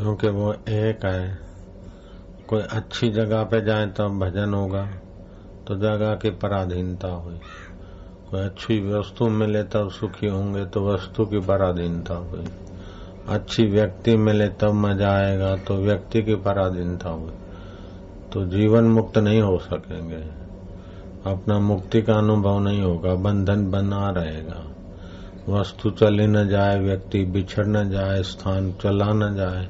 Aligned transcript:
क्योंकि 0.00 0.28
वो 0.28 0.52
एक 0.52 1.04
है। 1.04 1.38
कोई 2.48 2.60
अच्छी 2.62 3.08
जगह 3.08 3.42
पे 3.44 3.60
जाए 3.60 3.86
तो 3.86 4.04
भजन 4.18 4.54
होगा 4.54 4.84
तो 5.66 5.74
जगह 5.76 6.14
की 6.14 6.30
पराधीनता 6.30 7.08
हुई। 7.08 7.34
कोई 8.30 8.40
अच्छी 8.40 8.78
वस्तु 8.92 9.28
मिले 9.28 9.62
तब 9.62 9.90
सुखी 9.90 10.26
होंगे 10.26 10.64
तो 10.64 10.84
वस्तु 10.86 11.24
की 11.24 11.40
पराधीनता 11.40 12.14
हुई। 12.14 12.44
अच्छी 13.28 13.66
व्यक्ति 13.66 14.16
मिले 14.16 14.48
तब 14.48 14.72
मज़ा 14.74 15.10
आएगा 15.10 15.54
तो 15.56 15.74
व्यक्ति 15.76 16.22
की 16.22 16.34
पराधीनता 16.34 17.10
हुई। 17.10 17.32
तो 18.32 18.44
जीवन 18.46 18.84
मुक्त 18.84 19.18
नहीं 19.18 19.42
हो 19.42 19.58
सकेंगे। 19.58 20.22
अपना 21.26 21.58
मुक्ति 21.58 22.02
का 22.02 22.14
अनुभव 22.14 22.58
नहीं 22.58 22.82
होगा, 22.82 23.14
बंधन 23.14 23.70
बना 23.70 24.08
रहेगा। 24.10 24.64
वस्तु 25.48 25.90
चली 25.90 26.26
न 26.26 26.48
जाए, 26.48 26.78
व्यक्ति 26.78 27.24
बिछड़ 27.24 27.66
न 27.66 27.90
जाए, 27.90 28.22
स्थान 28.22 28.72
चला 28.72 29.12
न 29.12 29.34
जाए 29.34 29.68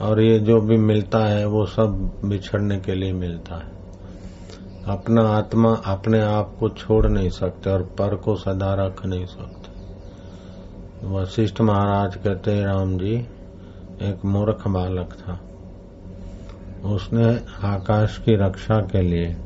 और 0.00 0.22
ये 0.22 0.38
जो 0.38 0.60
भी 0.60 0.76
मिलता 0.76 1.18
है, 1.18 1.46
वो 1.46 1.66
सब 1.66 2.12
बिछड़ने 2.24 2.80
के 2.80 2.94
लिए 2.94 3.12
मिलता 3.12 3.54
है। 3.54 3.80
अपना 4.86 5.22
आत्मा 5.22 5.74
अपने 5.74 6.20
आप 6.20 6.56
को 6.60 6.68
छोड़ 6.68 7.06
नहीं 7.06 7.30
सकते 7.30 7.70
और 7.70 7.82
पर 7.82 8.14
को 8.16 8.36
सदा 8.36 8.74
रख 8.74 9.06
नहीं 9.06 9.26
सकते। 9.26 9.70
वशिष्ठ 11.06 11.60
महाराज 11.60 12.16
कहते 12.16 12.64
राम 12.64 12.98
जी, 12.98 13.14
एक 14.02 14.24
मूर्ख 14.24 14.68
बालक 14.68 15.12
था। 15.12 15.40
उसने 16.88 17.40
आकाश 17.66 18.18
की 18.18 18.36
रक्षा 18.36 18.80
के 18.80 19.02
लिए 19.02 19.36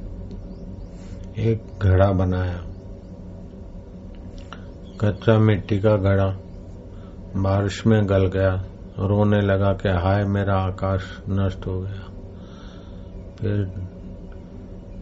एक 1.39 1.63
घड़ा 1.83 2.13
बनाया। 2.13 2.65
कच्चा 5.01 5.39
मिट्टी 5.39 5.81
का 5.81 5.97
घड़ा 5.97 6.37
बारिश 7.37 7.87
में 7.87 8.09
गल 8.09 8.27
गया। 8.27 8.65
रोने 8.99 9.41
लगा 9.41 9.73
कि 9.73 9.89
हाय, 9.89 10.25
मेरा 10.25 10.57
आकाश 10.57 11.23
नष्ट 11.29 11.67
हो 11.67 11.81
गया। 11.81 12.11
फिर 13.41 13.73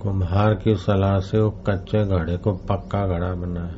कुम्हार 0.03 0.55
की 0.55 0.77
सलाह 0.77 1.21
से 1.21 1.41
वो 1.41 1.51
कच्चे 1.51 2.05
घड़े 2.05 2.37
को 2.37 2.53
पक्का 2.53 3.07
घड़ा 3.07 3.35
बनाया। 3.35 3.75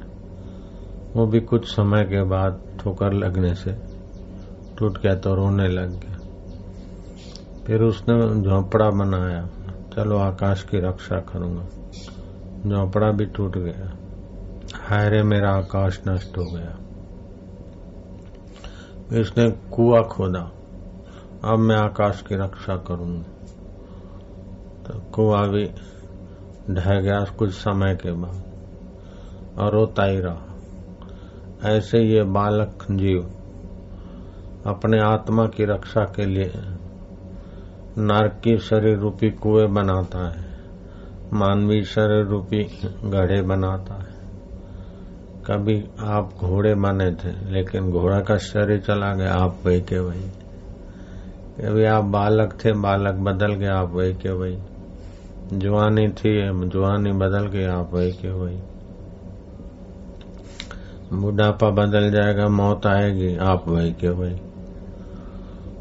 वो 1.17 1.27
भी 1.27 1.41
कुछ 1.41 1.69
समय 1.69 2.05
के 2.05 2.23
बाद 2.23 2.63
ठोकर 2.81 3.13
लगने 3.13 3.55
से 3.55 3.77
टूट 4.79 4.99
गया 4.99 5.15
तो 5.15 5.35
रोने 5.35 5.69
लग 5.69 5.91
गया। 5.91 6.19
फिर 7.67 7.83
उसने 7.83 8.43
झोंपड़ा 8.43 8.91
बनाया। 8.91 9.49
चलो, 9.97 10.17
आकाश 10.17 10.63
की 10.63 10.79
रक्षा 10.79 11.17
करूँगा। 11.17 11.65
झोंपड़ा 12.71 13.11
भी 13.11 13.27
टूट 13.27 13.59
गया। 13.59 13.97
हायरे 14.89 15.23
मेरा 15.23 15.51
आकाश 15.51 16.01
नष्ट 16.09 16.39
हो 16.39 16.45
गया। 16.45 16.84
इसने 19.13 19.51
कुआ 19.51 20.01
खोदा। 20.03 20.51
अब 21.45 21.59
मैं 21.59 21.77
आकाश 21.77 22.23
की 22.23 22.35
रक्षा 22.35 22.77
करूँगा। 22.77 23.23
तो 24.87 25.01
कुआ 25.11 25.43
भी 25.43 25.65
ढह 26.75 27.01
गया 27.01 27.25
कुछ 27.25 27.51
समय 27.51 27.95
के 27.95 28.13
बाद 28.13 28.43
और 29.59 29.73
रोता 29.73 30.05
ही 30.05 30.21
रहा। 30.21 30.47
ऐसे 31.71 31.99
ये 31.99 32.23
बालक 32.23 32.79
जीव 32.91 33.31
अपने 34.67 34.99
आत्मा 35.01 35.47
की 35.47 35.65
रक्षा 35.65 36.01
के 36.01 36.27
लिए 36.27 36.53
नारकी 37.99 38.59
शरीर 38.59 38.99
रूपी 38.99 39.31
कुएँ 39.31 39.67
बनाता 39.67 40.29
है, 40.29 40.47
मानवीय 41.33 41.83
शरीर 41.83 42.27
रूपी 42.27 42.81
गढ़े 43.05 43.43
बनाता 43.43 43.95
है। 43.95 44.04
कभी 45.47 45.85
आप 46.01 46.31
घोड़े 46.41 46.75
बने 46.75 47.11
थे, 47.11 47.51
लेकिन 47.51 47.91
घोड़ा 47.91 48.21
का 48.21 48.37
शरीर 48.37 48.81
चला 48.81 49.15
गया, 49.15 49.35
आप 49.35 49.59
वही 49.67 49.81
के 49.81 49.99
वही। 49.99 50.23
कभी 51.61 51.85
आप 51.85 52.05
बालक 52.05 52.59
थे, 52.65 52.73
बालक 52.73 53.15
बदल 53.15 53.53
गए 53.53 53.67
आप 53.67 53.93
वही 53.95 54.13
के 54.13 54.31
वही। 54.31 54.59
जवानी 55.53 56.09
थी, 56.09 56.47
जवानी 56.69 57.13
बदल 57.13 57.47
गई, 57.47 57.65
आप 57.65 57.91
वही 57.95 58.13
के 58.13 58.31
वही। 58.31 58.59
बुढ़ापा 61.13 61.71
बदल 61.71 62.11
जाएगा, 62.11 62.49
मौत 62.49 62.87
आएगी, 62.87 63.37
आप 63.37 63.69
वही 63.69 63.93
के 63.93 64.09
वही। 64.09 64.37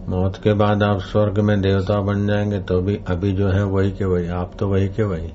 मौत 0.09 0.38
के 0.44 0.53
बाद 0.53 0.84
आप 0.84 1.00
स्वर्ग 1.00 1.40
में 1.40 1.62
देवता 1.62 2.01
बन 2.01 2.28
जाएँगे 2.28 2.59
तो 2.59 2.81
भी 2.81 3.00
अभी 3.07 3.31
जो 3.31 3.50
है 3.50 3.63
वही 3.63 3.91
के 3.91 4.06
वही, 4.06 4.28
आप 4.28 4.51
तो 4.59 4.68
वही 4.68 4.88
के 4.88 5.03
वही। 5.03 5.30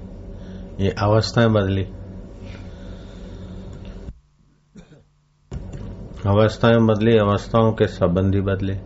ये 0.81 0.95
अवस्थाएँ 0.99 1.49
बदली। 1.49 1.89
अवस्थाएँ 6.27 6.77
बदली, 6.77 7.19
अवस्थाओं 7.19 7.73
के 7.73 7.87
संबंधी 7.87 8.41
बदले। 8.41 8.77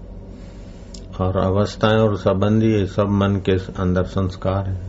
और 1.20 1.36
अवस्थाएँ 1.36 1.98
और 1.98 2.16
संबंधी 2.16 2.86
सब 2.86 3.08
मन 3.08 3.36
के 3.36 3.52
अंदर 3.52 4.02
संस्कार 4.02 4.68
है 4.68 4.80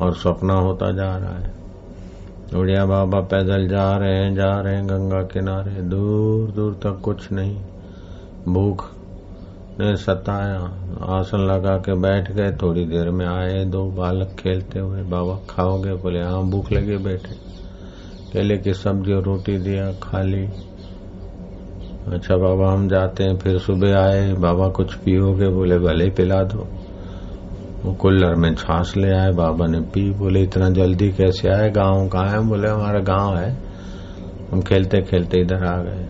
और 0.00 0.14
सपना 0.14 0.54
होता 0.54 0.92
जा 0.92 1.16
रहा 1.16 1.38
है। 1.38 1.54
उड़िया 2.54 2.86
बाबा 2.86 3.20
पैदल 3.20 3.68
जा 3.68 3.96
रहे 3.96 4.16
हैं, 4.16 4.34
जा 4.34 4.60
रहे 4.60 4.76
हैं 4.76 4.86
गंगा 4.86 5.22
किनारे। 5.22 5.70
दूर 5.70 6.50
दूर 6.50 6.72
तक 6.72 7.00
कुछ 7.02 7.32
नहीं। 7.32 7.60
भूख 8.48 8.90
ने 9.80 9.96
सताया, 9.96 10.60
आसन 11.18 11.38
लगा 11.38 11.76
के 11.76 11.94
बैठ 11.94 12.32
गए, 12.32 12.52
थोड़ी 12.52 12.84
देर 12.84 13.10
में 13.10 13.26
आए 13.26 13.64
दो 13.64 13.84
बालक 13.84 14.28
खेलते 14.28 14.78
हुए। 14.78 15.02
बाबा 15.02 15.38
खाओगे, 15.50 15.94
बोले 15.94 16.22
हाँ 16.22 16.42
भूख 16.42 16.72
लगी, 16.72 16.96
बैठे। 16.96 17.34
केले 18.32 18.58
की 18.58 18.74
सब्ज़ी 18.74 19.12
और 19.12 19.22
रोटी 19.22 19.58
दिया, 19.58 19.92
खा 19.92 20.22
ली। 20.22 20.48
अच्छा 22.12 22.36
बाबा, 22.36 22.72
हम 22.72 22.88
जाते 22.88 23.24
हैं, 23.24 23.36
फिर 23.36 23.58
सुबह 23.58 23.98
आए, 23.98 24.32
बाबा 24.32 24.68
कुछ 24.68 24.94
पियोगे? 24.94 25.48
बोले, 25.48 25.78
भले 25.78 26.10
पिला 26.10 26.42
दो। 26.42 26.66
वो 27.84 27.94
कुल्लर 27.94 28.34
में 28.34 28.54
छाछ 28.54 28.96
ले 28.96 29.10
आए, 29.10 29.30
बाबा 29.32 29.66
ने 29.66 29.80
पी, 29.80 30.10
बोले, 30.10 30.42
इतना 30.42 30.70
जल्दी 30.70 31.12
कैसे 31.12 31.48
आए? 31.48 31.70
गाँव 31.70 32.08
कहा 32.08 32.28
है? 32.28 32.48
बोले, 32.48 32.68
हमारा 32.68 33.00
गाँव 33.00 33.36
है। 33.36 33.56
हम 34.52 34.60
खेलते 34.60 35.00
खेलते 35.00 35.40
इधर 35.40 35.64
आ 35.64 35.82
गए। 35.82 36.06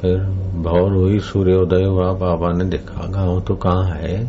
फिर 0.00 0.18
भौर 0.62 0.92
हुई, 0.92 1.18
सूर्योदय 1.18 1.84
हुआ, 1.84 2.12
बाबा 2.12 2.52
ने 2.52 2.64
देखा, 2.64 3.06
गाँव 3.06 3.40
तो 3.40 3.54
कहाँ 3.54 3.84
है? 3.84 4.24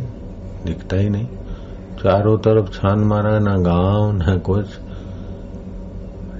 दिखता 0.66 0.96
ही 0.96 1.08
नहीं। 1.08 1.26
चारों 2.02 2.38
तरफ़ 2.38 2.70
छान 2.70 2.98
मारा, 2.98 3.38
ना 3.38 3.56
गाँव, 3.56 4.12
न 4.12 4.38
कुछ। 4.38 4.66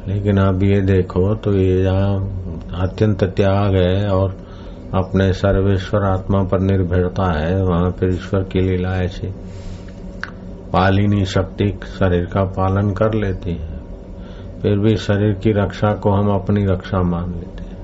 लेकिन 0.09 0.37
अब 0.37 0.62
ये 0.62 0.81
देखो 0.81 1.34
तो 1.34 1.53
ये 1.53 1.84
यहाँ 1.84 2.34
अत्यंत 2.74 3.24
त्याग 3.24 3.74
है 3.74 4.08
और 4.08 4.30
अपने 4.94 5.32
सर्वेश्वर 5.32 6.02
आत्मा 6.02 6.42
पर 6.42 6.60
निर्भरता 6.60 7.38
है। 7.38 7.64
वहाँ 7.64 7.90
फिर 7.90 8.08
ईश्वर 8.08 8.40
की 8.40 8.60
लीला 8.60 8.96
ऐसी। 8.96 9.26
पालिनी 10.72 11.24
शक्ति 11.24 11.80
शरीर 11.86 12.24
का 12.24 12.44
पालन 12.44 12.90
कर 12.90 13.14
लेती 13.14 13.50
है। 13.50 13.78
फिर 14.62 14.78
भी 14.78 14.96
शरीर 14.96 15.32
की 15.32 15.52
रक्षा 15.52 15.94
को 15.94 16.10
हम 16.10 16.34
अपनी 16.34 16.64
रक्षा 16.64 17.02
मान 17.02 17.34
लेते 17.34 17.62
हैं। 17.62 17.78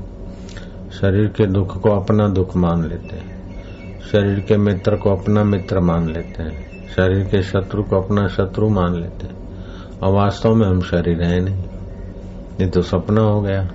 शरीर 0.91 1.29
के 1.29 1.47
दुख 1.47 1.81
को 1.81 1.91
अपना 1.91 2.29
दुख 2.29 2.57
मान 2.57 2.85
लेते 2.85 3.17
हैं। 3.17 3.61
शरीर 4.01 4.41
के 4.41 4.57
मित्र 4.57 4.97
को 4.97 5.11
अपना 5.11 5.45
मित्र 5.45 5.81
मान 5.81 6.09
लेते 6.09 6.43
हैं। 6.43 6.87
शरीर 6.89 7.25
के 7.25 7.43
शत्रु 7.43 7.83
को 7.83 8.01
अपना 8.01 8.27
शत्रु 8.29 8.69
मान 8.69 8.95
लेते 8.95 9.27
हैं। 9.27 9.41
और 10.03 10.13
वास्तव 10.13 10.55
में 10.55 10.67
हम 10.67 10.81
शरीर 10.81 11.23
है 11.23 11.41
नहीं। 11.41 11.65
ये 12.61 12.67
तो 12.67 12.83
सपना 12.83 13.21
हो 13.21 13.41
गया। 13.41 13.69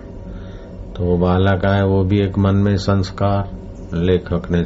तो 0.95 1.03
वो 1.03 1.17
बालक 1.17 1.66
आए 1.66 1.81
वो 1.81 2.03
भी 2.03 2.19
एक 2.19 2.38
मन 2.38 2.56
में 2.56 2.78
संस्कार, 2.78 3.50
लेखक 3.94 4.51
ने 4.51 4.63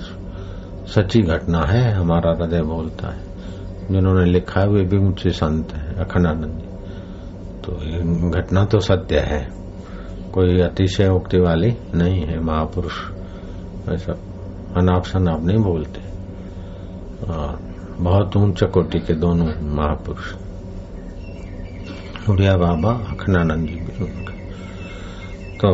सच्ची 0.88 1.22
घटना 1.22 1.60
है, 1.60 1.92
हमारा 1.92 2.32
हृदय 2.32 2.62
बोलता 2.62 3.10
है। 3.10 3.20
जिन्होंने 3.92 4.26
लिखा 4.26 4.62
है, 4.62 4.68
वे 4.68 4.82
भी 4.84 4.98
ऊँचे 4.98 5.30
संत 5.30 5.74
है, 5.74 5.96
अखंडानंद 5.96 6.46
जी। 6.46 6.70
तो 7.62 7.72
घटना 8.30 8.66
तो 8.66 8.80
सत्य 8.80 9.20
है। 9.20 9.50
कोई 10.34 10.62
अतिशय 10.62 11.08
उक्ति 11.08 11.40
वाली 11.40 11.78
नहीं 11.96 12.22
है, 12.22 12.40
महापुरुष। 12.40 12.94
ऐसा 13.90 14.12
अनाप 14.78 15.04
शनाप 15.04 15.44
नहीं 15.44 15.58
बोलते। 15.58 16.02
और 17.32 17.60
बहुत 17.98 18.38
ऊंच 18.38 18.64
कोटि 18.64 19.00
के 19.00 19.14
दोनों 19.14 19.46
महापुरुष। 19.46 20.34
उड़िया 22.30 22.58
बाबा, 22.58 22.92
अखंडानंद 22.92 23.68
जी 23.68 23.76
भी 23.76 24.39
तो 25.62 25.70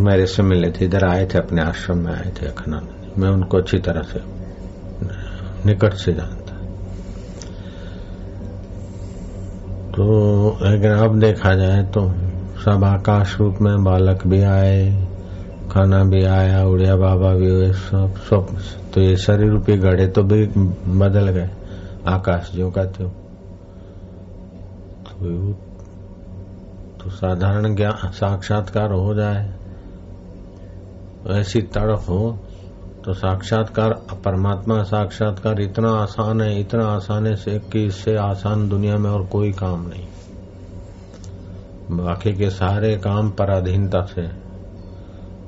मेरे 0.00 0.26
से 0.26 0.42
मिले 0.42 0.70
थे, 0.70 0.84
इधर 0.84 1.04
आए 1.04 1.24
थे, 1.26 1.38
अपने 1.38 1.62
आश्रम 1.62 1.98
में 1.98 2.12
आए 2.14 2.32
थे, 2.32 2.46
अखना। 2.46 2.80
मैं 3.18 3.28
उनको 3.28 3.58
अच्छी 3.58 3.78
तरह 3.78 4.02
से, 4.02 4.20
निकट 5.66 5.94
से 5.94 6.12
जानता। 6.12 6.54
तो 9.92 10.04
लेकिन 10.62 10.90
अब 10.92 11.18
देखा 11.20 11.54
जाए 11.54 11.82
तो 11.86 12.00
सब 12.60 12.84
आकाश 12.84 13.36
रूप 13.38 13.60
में 13.60 13.84
बालक 13.84 14.26
भी 14.26 14.42
आए, 14.44 14.84
खाना 15.70 16.02
भी 16.04 16.22
आया, 16.24 16.64
उड़िया 16.64 16.96
बाबा 16.96 17.32
भी 17.34 17.48
हुए, 17.48 17.72
सब 17.72 18.16
सब। 18.20 18.56
तो 18.94 19.00
ये 19.00 19.16
शरीर 19.16 19.50
रूपी 19.50 19.76
गड़े 19.78 20.06
तो 20.08 20.22
भी 20.22 20.46
बदल 20.98 21.28
गए, 21.30 21.50
आकाश 22.08 22.50
जो 22.54 22.70
का 22.70 22.84
त्यों 22.86 23.08
तो 25.06 25.65
तो 27.06 27.10
साधारण 27.10 27.74
ज्ञान 27.74 28.10
साक्षात्कार 28.10 28.92
हो 28.92 29.14
जाए, 29.14 29.54
ऐसी 31.28 31.62
तड़प 31.62 32.00
हो 32.08 32.38
तो 33.04 33.12
साक्षात्कार, 33.12 33.92
परमात्मा 34.24 34.82
साक्षात्कार 34.82 35.60
इतना 35.60 35.90
आसान 35.90 36.40
है, 36.40 36.60
इतना 36.60 36.86
आसान 36.86 37.26
है 37.26 37.36
से 37.36 37.58
कि 37.58 37.84
इससे 37.84 38.16
आसान 38.16 38.68
दुनिया 38.68 38.96
में 38.96 39.10
और 39.10 39.26
कोई 39.26 39.52
काम 39.52 39.88
नहीं। 39.88 40.06
बाकी 41.96 42.32
के 42.32 42.50
सारे 42.50 42.96
काम 42.96 43.30
पराधीनता 43.30 44.02
से 44.02 44.28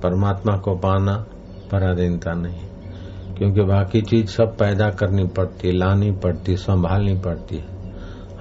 परमात्मा 0.03 0.57
को 0.57 0.75
पाना 0.77 1.27
पराधीनता 1.73 2.33
नहीं। 2.33 2.61
क्योंकि 3.39 3.61
बाकी 3.61 4.03
चीज़ 4.03 4.27
सब 4.27 4.57
पैदा 4.59 4.91
करनी 4.91 5.27
पड़ती, 5.27 5.73
लानी 5.73 6.11
पड़ती, 6.11 6.57
संभालनी 6.57 7.15
पड़ती 7.15 7.57
है। 7.57 7.78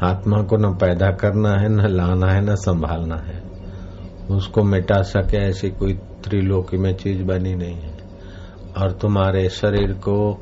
आत्मा 0.03 0.41
को 0.41 0.57
न 0.57 0.73
पैदा 0.73 1.11
करना 1.11 1.49
है, 1.49 1.69
न 1.69 1.88
लाना 1.88 2.31
है, 2.31 2.41
न 2.41 2.55
संभालना 2.55 3.15
है। 3.15 3.44
उसको 4.31 4.63
मिटा 4.63 5.01
सके 5.01 5.38
ऐसी 5.38 5.69
कोई 5.69 5.94
त्रिलोकी 5.94 6.77
में 6.77 6.95
चीज़ 6.95 7.23
बनी 7.23 7.55
नहीं 7.55 7.75
है। 7.75 7.97
और 8.77 8.91
तुम्हारे 8.91 9.49
शरीर 9.49 9.94
को, 9.94 10.41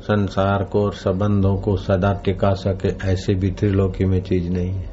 संसार 0.00 0.64
को 0.64 0.84
और 0.84 0.92
संबंधों 0.92 1.56
को 1.56 1.76
सदा 1.76 2.12
टिका 2.24 2.50
सके 2.50 3.12
ऐसी 3.12 3.34
भी 3.34 3.50
त्रिलोकी 3.50 4.04
में 4.04 4.22
चीज़ 4.22 4.50
नहीं 4.50 4.72
है। 4.72 4.90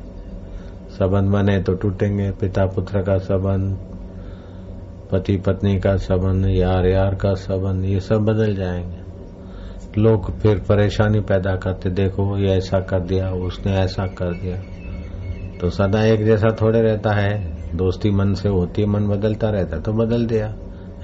संबंध 0.90 1.30
बने 1.30 1.62
तो 1.62 1.74
टूटेंगे 1.74 2.32
पिता 2.32 2.66
पुत्र 2.66 3.02
का 3.02 3.18
संबंध 3.18 3.78
पति 5.12 5.38
पत्नी 5.38 5.80
का 5.80 5.96
संबंध 5.96 6.46
यार 6.50 6.88
यार 6.88 7.16
का 7.16 7.34
संबंध, 7.34 7.86
ये 7.86 8.00
सब 8.00 8.16
बदल 8.16 8.56
जाएँगे। 8.56 9.05
लोग 9.98 10.32
फिर 10.40 10.60
परेशानी 10.60 11.20
पैदा 11.22 11.56
करते 11.56 11.90
देखो 11.90 12.38
ये 12.38 12.54
ऐसा 12.54 12.80
कर 12.80 13.00
दिया 13.00 13.30
उसने 13.46 13.74
ऐसा 13.74 14.06
कर 14.18 14.34
दिया। 14.34 14.56
तो 15.60 15.70
सदा 15.70 16.04
एक 16.06 16.26
जैसा 16.26 16.56
थोड़े 16.62 16.82
रहता 16.82 17.14
है 17.16 17.34
दोस्ती 17.76 18.10
मन 18.12 18.34
से 18.34 18.50
होती 18.50 18.82
है 18.82 18.88
मन 18.88 19.08
बदलता 19.08 19.50
रहता 19.50 19.80
तो 19.80 19.94
बदल 19.94 20.26
दिया 20.26 20.54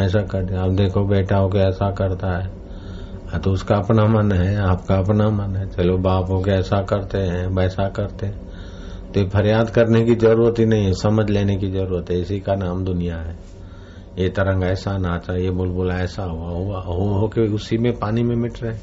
ऐसा 0.02 0.22
कर 0.22 0.44
दिया। 0.44 0.64
अब 0.64 0.76
देखो 0.76 1.06
बेटा 1.06 1.38
हो 1.38 1.50
के 1.50 1.60
ऐसा 1.60 1.90
करता 1.92 2.38
है। 2.38 2.50
हाँ, 3.28 3.40
तो 3.42 3.52
उसका 3.52 3.76
अपना 3.76 4.06
मन 4.06 4.32
है 4.32 4.56
आपका 4.62 4.96
अपना 4.96 5.30
मन 5.30 5.56
है। 5.56 5.68
चलो 5.70 5.98
बाप 6.00 6.30
हो 6.30 6.42
के 6.42 6.52
ऐसा 6.52 6.82
करते 6.82 7.18
हैं 7.18 7.46
वैसा 7.56 7.88
करते 7.90 8.26
हैं। 8.26 8.50
तो 9.12 9.26
फरियाद 9.30 9.70
करने 9.70 10.04
की 10.06 10.16
ज़रूरत 10.16 10.60
ही 10.60 10.66
नहीं 10.66 10.86
है 10.86 10.94
समझ 10.94 11.30
लेने 11.30 11.56
की 11.56 11.72
ज़रूरत 11.72 12.12
है 12.12 12.20
इसी 12.20 12.40
का 12.40 12.56
नाम 12.56 12.84
दुनिया 12.86 13.18
है। 13.18 13.36
ये 14.20 14.30
तरंग 14.30 14.64
ऐसा 14.64 14.98
नाचा 14.98 15.34
ये 15.34 15.52
बुलबुल 15.52 15.92
ऐसा, 15.92 16.24
हुआ 16.24 16.50
हुआ, 16.50 16.82
हो 16.82 17.20
हो 17.20 17.28
के 17.28 17.54
उसी 17.54 17.78
में 17.78 17.94
पानी 17.94 18.24
में 18.24 18.36
मिट 18.36 18.64
रहे। 18.64 18.78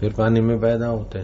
फिर 0.00 0.14
पानी 0.18 0.40
में 0.40 0.60
पैदा 0.60 0.86
होते। 0.86 1.18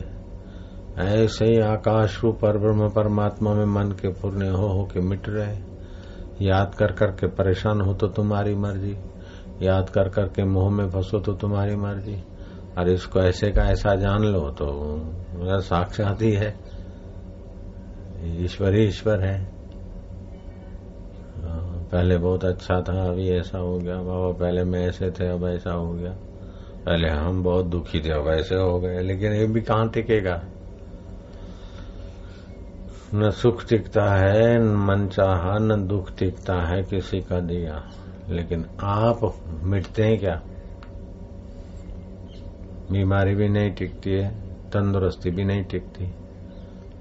ऐसे 0.98 1.44
ही 1.44 1.60
आकाश 1.60 2.24
रूप 2.24 2.34
पर 2.34 2.58
ब्रह्म 2.58 2.88
परमात्मा 2.88 3.54
में 3.54 3.66
मन 3.66 3.90
के 3.90 4.08
पूर्ण 4.08 4.50
हो 4.50 4.66
हो 4.66 4.84
के 4.84 5.00
मिट 5.00 5.28
रहे। 5.28 5.56
याद 6.42 6.74
कर 6.74 6.92
कर 6.92 7.06
के 7.06 7.26
परेशान 7.26 7.80
हो 7.80 7.94
तो 7.94 8.06
तुम्हारी 8.06 8.54
मर्ज़ी। 8.54 8.96
याद 9.62 9.90
कर 9.90 10.08
कर 10.08 10.22
के 10.22 10.44
मोह 10.44 10.70
में 10.70 10.90
फंसो 10.90 11.18
तो 11.18 11.32
तुम्हारी 11.32 11.76
मर्ज़ी। 11.76 12.24
और 12.78 12.88
इसको 12.88 13.20
ऐसे 13.20 13.50
का 13.50 13.62
ऐसा 13.62 13.94
जान 13.94 14.18
लो 14.18 14.50
तो 14.50 15.00
साक्षात 15.60 16.22
ही 16.22 16.32
है। 16.32 16.58
ईश्वर 18.44 18.74
ही 18.74 18.86
ईश्वर 18.86 19.24
है। 19.26 19.55
पहले 21.92 22.18
बहुत 22.18 22.44
अच्छा 22.44 22.80
था 22.80 23.08
अभी 23.08 23.30
ऐसा 23.30 23.58
हो 23.58 23.78
गया। 23.78 23.96
बाबा 23.96 24.32
पहले 24.32 24.64
मैं 24.64 24.88
ऐसे 24.88 25.10
थे 25.10 25.26
अब 25.28 25.46
ऐसा 25.46 25.72
हो 25.72 25.92
गया। 25.92 26.10
पहले 26.86 27.08
हम 27.08 27.42
बहुत 27.42 27.66
दुखी 27.66 28.00
थे 28.00 28.10
अब 28.10 28.28
ऐसे 28.28 28.54
हो 28.54 28.80
गए। 28.80 29.00
लेकिन 29.00 29.32
ये 29.32 29.46
भी 29.46 29.60
कहाँ 29.60 29.88
टिकेगा? 29.88 30.42
न 33.14 33.30
सुख 33.30 33.68
टिकता 33.68 34.14
है 34.14 34.58
न 34.58 34.76
मन 34.76 35.08
चाह 35.08 35.58
न 35.58 35.86
दुख 35.88 36.16
टिकता 36.18 36.54
है 36.54 36.82
किसी 36.82 37.20
का 37.20 37.40
दिया। 37.40 37.90
लेकिन 38.28 38.66
आप 38.82 39.34
मिटते 39.62 40.02
हैं 40.02 40.18
क्या? 40.18 40.42
बीमारी 42.92 43.34
भी 43.34 43.48
नहीं 43.48 43.70
टिकती 43.70 44.10
है 44.10 44.28
तंदुरुस्ती 44.72 45.30
भी 45.30 45.44
नहीं 45.44 45.64
टिकती। 45.64 46.04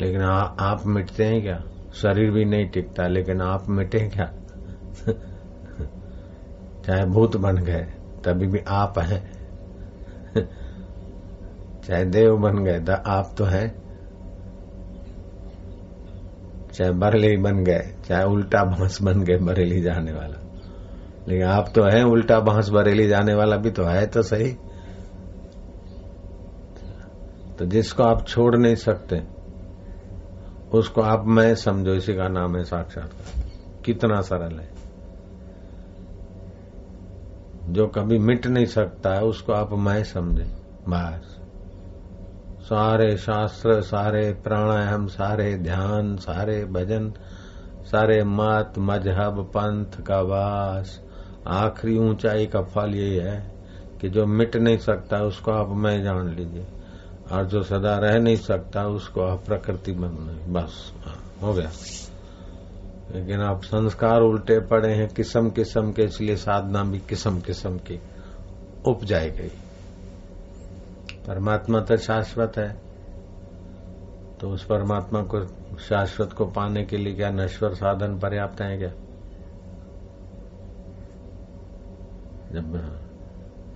लेकिन 0.01 0.21
आ, 0.21 0.39
आप 0.41 0.85
मिटते 0.85 1.25
हैं 1.25 1.41
क्या? 1.41 1.63
शरीर 1.93 2.31
भी 2.31 2.45
नहीं 2.45 2.69
टिकता 2.69 3.07
लेकिन 3.07 3.41
आप 3.41 3.69
मिटे 3.69 3.99
क्या? 3.99 4.33
चाहे 6.85 7.05
भूत 7.05 7.37
बन 7.37 7.57
गए, 7.57 7.85
तभी 8.25 8.47
भी 8.47 8.59
आप 8.67 8.99
हैं। 8.99 9.23
चाहे 11.81 12.05
देव 12.05 12.37
बन 12.37 12.63
गए 12.63 12.79
तो 12.79 12.93
आप 12.93 13.35
तो 13.37 13.45
हैं। 13.45 13.67
चाहे 16.73 16.91
बरेली 16.91 17.37
बन 17.37 17.63
गए, 17.63 17.95
चाहे 18.07 18.23
उल्टा 18.23 18.63
बाँस 18.63 19.01
बन 19.01 19.23
गए 19.23 19.37
बरेली 19.37 19.81
जाने 19.81 20.11
वाला। 20.11 20.41
लेकिन 21.27 21.45
आप 21.47 21.71
तो 21.75 21.83
हैं, 21.83 22.03
उल्टा 22.03 22.39
बाँस 22.39 22.69
बरेली 22.69 23.07
जाने 23.07 23.33
वाला 23.33 23.55
भी 23.55 23.71
तो 23.71 23.83
है 23.83 24.05
तो 24.07 24.21
सही। 24.21 24.51
तो 27.59 27.65
जिसको 27.65 28.03
आप 28.03 28.27
छोड़ 28.27 28.55
नहीं 28.55 28.75
सकते, 28.75 29.21
उसको 30.77 31.01
आप 31.01 31.23
मैं 31.25 31.55
समझो, 31.55 31.93
इसी 31.93 32.13
का 32.13 32.27
नाम 32.27 32.57
है 32.57 32.63
साक्षात्कार। 32.63 33.44
कितना 33.85 34.21
सरल 34.21 34.59
है। 34.59 34.75
जो 37.73 37.87
कभी 37.87 38.19
मिट 38.19 38.47
नहीं 38.47 38.65
सकता 38.65 39.13
है, 39.13 39.21
उसको 39.21 39.53
आप 39.53 39.73
मैं 39.73 40.03
समझे। 40.03 40.51
बस। 40.89 41.39
सारे 42.61 43.17
शास्त्र, 43.17 43.81
सारे 43.81 44.33
प्राणायाम, 44.33 45.07
सारे 45.07 45.57
ध्यान, 45.57 46.17
सारे 46.17 46.65
भजन, 46.65 47.13
सारे 47.83 48.23
मत, 48.23 48.73
मज़हब, 48.77 49.45
पंथ 49.45 50.03
का 50.05 50.21
वास। 50.21 51.01
आखिरी 51.47 51.97
ऊंचाई 51.97 52.45
का 52.45 52.61
फल 52.61 52.95
यही 52.95 53.15
है 53.15 53.53
कि 54.01 54.09
जो 54.09 54.25
मिट 54.25 54.55
नहीं 54.55 54.77
सकता, 54.77 55.17
उसको 55.17 55.51
आप 55.51 55.69
मैं 55.69 56.03
जान 56.03 56.29
लीजिए। 56.29 56.67
और 57.31 57.45
जो 57.45 57.63
सदा 57.63 57.97
रह 57.97 58.19
नहीं 58.19 58.35
सकता, 58.35 58.87
उसको 58.87 59.21
आप 59.21 59.45
प्रकृति 59.45 59.91
बन 59.91 60.07
बस। 60.53 60.93
हो 61.43 61.53
गया। 61.53 61.71
लेकिन 63.11 63.41
आप 63.41 63.63
संस्कार 63.63 64.21
उल्टे 64.21 64.59
पड़े 64.59 64.93
हैं, 64.93 65.09
किस्म 65.09 65.49
किस्म 65.49 65.91
के, 65.91 66.03
इसलिए 66.03 66.35
साधना 66.35 66.83
भी 66.83 66.99
किस्म 66.99 67.39
किस्म 67.39 67.77
की 67.77 68.01
उपजाई 68.87 69.29
गई। 69.29 69.51
परमात्मा 71.27 71.79
तो 71.79 71.97
शाश्वत 71.97 72.53
है। 72.57 72.77
तो 74.41 74.49
उस 74.49 74.65
परमात्मा 74.65 75.21
को, 75.21 75.45
शाश्वत 75.77 76.33
को 76.33 76.45
पाने 76.45 76.83
के 76.83 76.97
लिए 76.97 77.13
क्या 77.13 77.29
नश्वर 77.29 77.73
साधन 77.73 78.19
पर्याप्त 78.19 78.61
है 78.61 78.77
क्या? 78.77 78.89
जब, 82.51 82.99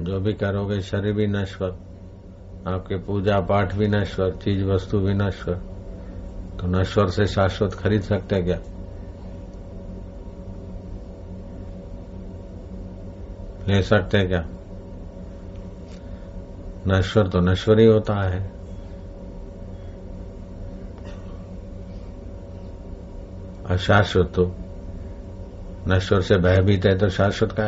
जो 0.02 0.20
भी 0.20 0.34
करोगे, 0.34 0.82
शरीर 0.82 1.14
भी 1.14 1.28
नश्वर, 1.28 1.70
आपके 2.68 2.98
पूजा 2.98 3.40
पाठ 3.40 3.76
भी 3.76 3.88
नश्वर, 3.88 4.32
चीज़ 4.32 4.64
वस्तु 4.64 5.00
भी 5.00 5.14
नश्वर 5.14 5.56
तो 6.60 6.68
नश्वर 6.68 7.08
से 7.08 7.26
शाश्वत 7.26 7.74
खरीद 7.74 8.02
सकते 8.02 8.42
क्या? 8.42 8.79
ले 13.70 13.82
सकते 13.82 14.26
क्या? 14.28 14.46
नश्वर 16.88 17.28
तो 17.28 17.40
नश्वर 17.40 17.80
ही 17.80 17.86
होता 17.86 18.14
है। 18.30 18.52
अशाश्वत 23.66 24.32
तो 24.36 24.56
नश्वर 25.88 26.22
से 26.22 26.38
भयभीत 26.38 26.86
है 26.86 26.98
तो 26.98 27.10
शाश्वत 27.10 27.52
का 27.52 27.66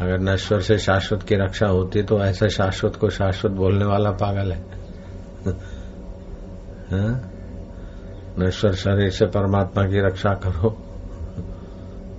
अगर 0.00 0.18
नश्वर 0.18 0.60
से 0.60 0.78
शाश्वत 0.78 1.22
की 1.22 1.34
रक्षा 1.34 1.66
होती 1.66 2.02
तो 2.02 2.18
ऐसे 2.20 2.48
शाश्वत 2.48 2.96
को 2.96 3.10
शाश्वत 3.10 3.52
बोलने 3.52 3.84
वाला 3.84 4.10
पागल 4.10 4.52
है। 4.52 4.60
हाँ? 6.90 7.30
नश्वर 8.38 8.74
शरीर 8.74 9.10
से 9.10 9.26
परमात्मा 9.26 9.84
की 9.84 10.06
रक्षा 10.06 10.34
करो। 10.34 10.85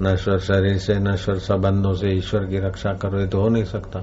नश्वर 0.02 0.40
शरीर 0.40 0.78
से 0.78 1.00
नश्वर 1.00 1.38
संबंधों 1.38 1.94
से 1.94 2.08
ईश्वर 2.08 2.46
की 2.46 2.58
रक्षा 2.58 2.94
करो, 2.94 3.20
ये 3.20 3.28
तो 3.28 3.42
हो 3.42 3.50
नहीं 3.50 3.64
सकता। 3.64 4.00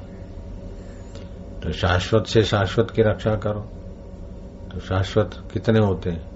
तो 1.63 1.73
शाश्वत 1.73 2.27
से 2.27 2.43
शाश्वत 2.43 2.91
की 2.91 3.03
रक्षा 3.03 3.35
करो। 3.35 3.61
तो 4.73 4.81
शाश्वत 4.81 5.31
कितने 5.53 5.79
होते 5.79 6.11
हैं? 6.11 6.27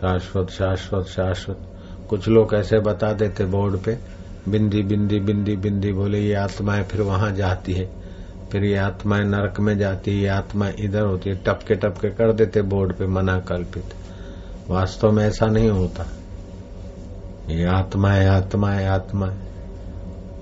शाश्वत 0.00 0.50
शाश्वत 0.50 1.06
शाश्वत। 1.06 1.58
कुछ 2.10 2.28
लोग 2.28 2.54
ऐसे 2.54 2.78
बता 2.78 3.12
देते 3.12 3.44
बोर्ड 3.44 3.78
पे, 3.78 3.98
बिंदी 4.48 4.82
बिंदी 4.82 5.20
बिंदी 5.20 5.56
बिंदी, 5.56 5.92
बोले, 5.92 6.20
ये 6.20 6.34
आत्माएँ 6.34 6.82
फिर 6.82 7.02
वहाँ 7.02 7.32
जाती 7.32 7.72
है। 7.72 7.90
फिर 8.52 8.64
ये 8.64 8.76
आत्माएँ 8.76 9.24
नरक 9.24 9.60
में 9.60 9.78
जाती 9.78 10.10
है, 10.10 10.16
ये 10.16 10.28
आत्माएँ 10.28 10.74
इधर 10.78 11.02
होती 11.02 11.30
है। 11.30 11.36
टपके 11.36 11.74
टपके 11.74 12.08
कर 12.08 12.32
देते 12.32 12.62
बोर्ड 12.62 12.92
पे 12.92 13.06
मना 13.06 13.40
कल्पित। 13.40 13.84
वास्तव 14.70 15.12
में 15.12 15.24
ऐसा 15.24 15.46
नहीं 15.46 15.70
होता। 15.70 16.06
ये 17.50 17.64
आत्मा 17.68 18.10
है 18.10 18.28
आत्मा 18.28 18.70
है 18.70 18.86
आत्मा 18.88 19.26
है। 19.26 19.48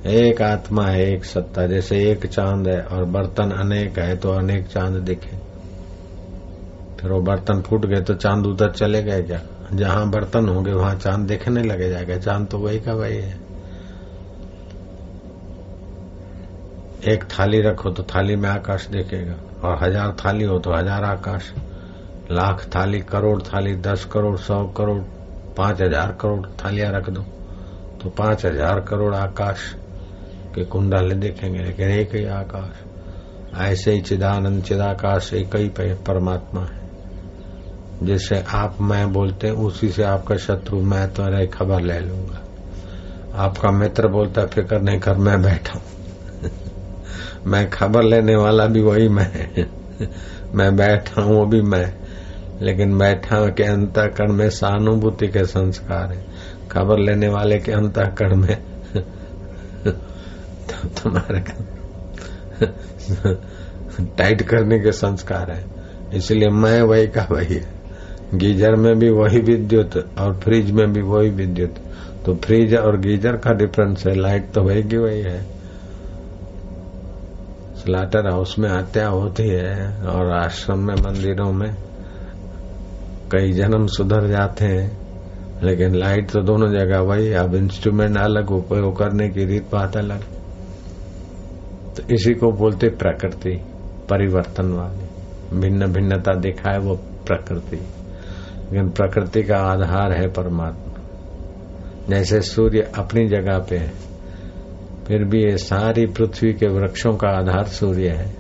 एक 0.07 0.43
आत्मा 0.43 0.85
है, 0.87 1.05
एक 1.05 1.25
सत्ता। 1.25 1.67
जैसे 1.67 1.99
एक 2.11 2.27
चाँद 2.27 2.69
है 2.69 2.81
और 2.83 3.05
बर्तन 3.07 3.51
अनेक 3.53 3.99
है 3.99 4.17
तो 4.17 4.33
अनेक 4.33 4.67
चाँद 4.67 5.03
दिखे। 5.03 5.37
फिर 7.01 7.13
वो 7.13 7.21
बर्तन 7.23 7.61
फूट 7.63 7.87
गए 7.87 8.01
तो 8.01 8.15
चाँद 8.15 8.47
उधर 8.47 8.71
चले 8.71 9.03
गए 9.03 9.23
क्या? 9.23 9.41
जहाँ 9.73 10.09
बर्तन 10.11 10.49
होंगे, 10.49 10.73
वहाँ 10.73 10.95
चाँद 10.95 11.27
देखने 11.27 11.63
लगे 11.63 11.89
जाएगा। 11.91 12.17
चाँद 12.19 12.47
तो 12.47 12.59
वही 12.59 12.81
का 12.81 12.93
वही 12.93 13.17
है। 13.17 13.37
एक 17.09 17.25
थाली 17.31 17.61
रखो 17.61 17.91
तो 17.91 18.03
थाली 18.05 18.37
में 18.37 18.49
आकाश 18.49 18.87
देखेगा। 18.87 19.35
और 19.63 19.79
हज़ार 19.83 20.17
थाली 20.25 20.45
हो 20.45 20.59
तो 20.59 20.73
हज़ार 20.73 21.05
आकाश। 21.05 21.53
लाख 22.31 22.65
थाली, 22.75 23.01
करोड़ 23.03 23.41
थाली, 23.43 23.75
दस 23.83 24.05
करोड़, 24.05 24.37
सौ 24.39 24.65
करोड़। 24.77 25.03
पाँच 25.59 25.81
हज़ार 25.83 26.17
करोड़ 26.21 26.47
थालियाँ 26.47 26.93
रख 26.93 27.11
दो। 27.11 27.23
तो 28.03 28.11
पाँच 28.11 28.47
हज़ार 28.47 28.81
करोड़ 28.81 29.15
आकाश 29.15 29.75
के 30.55 30.65
कुंडल 30.65 31.13
देखेंगे, 31.13 31.59
लेकिन 31.59 31.89
एक 31.89 32.15
ही 32.15 32.25
आकाश। 32.25 32.85
ऐसे 33.59 33.93
ही 33.93 34.01
चिदानंद, 34.01 34.63
चिदाकाश, 34.63 35.35
एक 35.35 35.57
ही 35.57 35.69
परमात्मा 35.79 36.61
है। 36.61 36.79
जैसे 38.03 38.45
आप, 38.49 38.77
मैं 38.81 39.13
बोलते 39.13 39.51
उसी 39.51 39.89
से 39.89 40.03
आपका 40.03 40.37
शत्रु, 40.37 40.81
मैं 40.81 41.13
तो 41.13 41.23
अरे 41.23 41.47
खबर 41.47 41.81
ले 41.81 42.01
लूँगा। 42.01 42.45
आपका 43.35 43.71
मित्र 43.71 44.09
बोलता, 44.09 44.47
फ़िक्र 44.47 44.81
नहीं 44.81 45.01
कर, 45.01 45.15
मैं 45.15 45.43
बैठा 45.43 45.81
मैं 47.47 47.71
खबर 47.71 48.03
लेने 48.03 48.37
वाला 48.37 48.67
भी 48.67 48.81
वही 48.81 49.09
मैं 49.09 49.67
मैं 50.55 50.77
बैठा 50.77 51.23
हूँ, 51.23 51.37
वो 51.37 51.47
भी 51.47 51.61
मैं। 51.61 52.08
लेकिन 52.63 52.99
बैठा 52.99 53.49
के 53.49 53.63
अंतकरण 53.63 54.33
में 54.33 54.51
सहानुभूति 54.51 55.29
के 55.29 55.45
संस्कार 55.45 56.13
है। 56.13 56.25
खबर 56.71 56.99
लेने 56.99 57.29
वाले 57.29 57.59
के 57.59 57.73
अंतकरण 57.73 58.37
में। 58.37 58.57
तो 59.87 60.89
तुम्हारे 60.89 61.45
टाइट 64.19 64.43
करने 64.43 64.79
के 64.79 64.93
संस्कार 64.93 65.51
है। 65.51 65.65
इसलिए 66.15 66.49
मैं 66.49 66.83
वही 66.83 67.07
का 67.07 67.29
वही 67.31 67.55
है। 67.55 67.69
गीजर 68.35 68.75
में 68.75 68.99
भी 68.99 69.11
वही 69.11 69.41
विद्युत 69.41 70.11
और 70.19 70.37
फ्रिज 70.37 70.71
में 70.71 70.93
भी 70.93 71.01
वही 71.01 71.31
विद्युत। 71.31 71.75
तो 72.27 72.35
फ्रिज 72.35 72.75
और 72.75 73.01
गीजर 73.01 73.33
का 73.33 73.53
डिफरेंस 73.53 74.07
है। 74.07 74.15
लाइट 74.15 74.53
तो 74.53 74.63
वही 74.63 74.83
की 74.83 74.97
वही 74.97 75.21
है। 75.21 75.43
स्लाटर 77.77 78.31
हाउस 78.31 78.59
में 78.59 78.71
हत्या 78.71 79.09
होती 79.09 79.49
है 79.49 79.97
और 80.03 80.33
आश्रम 80.33 80.79
में 80.79 80.95
मंदिरों 80.95 81.53
में। 81.53 81.88
कई 83.33 83.53
जन्म 83.53 83.87
सुधर 83.87 84.27
जाते 84.27 84.65
हैं, 84.65 84.99
लेकिन 85.63 85.95
लाइट 85.95 86.31
तो 86.31 86.41
दोनों 86.41 86.69
जगह 86.69 87.01
वही, 87.01 87.33
अब 87.33 87.55
इंस्ट्रूमेंट 87.55 88.17
अलग, 88.19 88.51
उपयोग 88.51 88.99
करने 88.99 89.29
की 89.29 89.45
रीत 89.45 89.67
बात 89.73 89.97
अलग। 89.97 90.21
तो 91.97 92.15
इसी 92.15 92.35
को 92.35 92.53
बोलते 92.53 92.89
प्रकृति, 92.89 93.61
परिवर्तन 94.11 94.73
वाली। 94.73 95.09
भिन्न 95.61 95.87
भिन्नता 95.87 96.35
दिखाए 96.35 96.79
वो 96.79 96.95
प्रकृति। 97.27 97.77
लेकिन 97.77 98.89
प्रकृति 98.89 99.43
का 99.43 99.57
आधार 99.57 100.13
है 100.13 100.29
परमात्मा। 100.29 100.95
जैसे 102.09 102.41
सूर्य 102.41 102.93
अपनी 102.99 103.29
जगह 103.29 103.59
पे 103.59 103.77
है, 103.77 103.93
फिर 105.07 105.25
भी 105.25 105.43
ये 105.43 105.57
सारी 105.57 106.07
पृथ्वी 106.07 106.53
के 106.53 106.67
वृक्षों 106.67 107.17
का 107.17 107.29
आधार 107.29 107.65
सूर्य 107.65 108.09
है। 108.09 108.37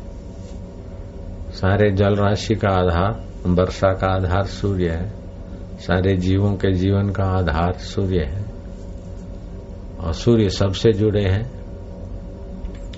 सारे 1.51 1.91
जल 1.91 2.17
राशि 2.17 2.55
का 2.55 2.69
आधार 2.69 3.28
वर्षा 3.47 3.93
का 3.93 4.07
आधार 4.07 4.45
सूर्य 4.45 4.89
है। 4.89 5.13
सारे 5.79 6.17
जीवों 6.17 6.53
के 6.53 6.73
जीवन 6.73 7.11
का 7.11 7.25
आधार 7.25 7.73
सूर्य 7.73 8.19
है। 8.19 8.45
और 10.01 10.13
सूर्य 10.13 10.49
सबसे 10.49 10.93
जुड़े 10.93 11.25
हैं। 11.25 11.59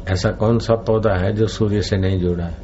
ऐसा 0.08 0.30
कौन 0.30 0.58
सा 0.58 0.74
पौधा 0.74 1.14
है 1.14 1.32
जो 1.32 1.46
सूर्य 1.46 1.82
से 1.82 1.96
नहीं 1.96 2.18
जुड़ा 2.18 2.44
है? 2.44 2.56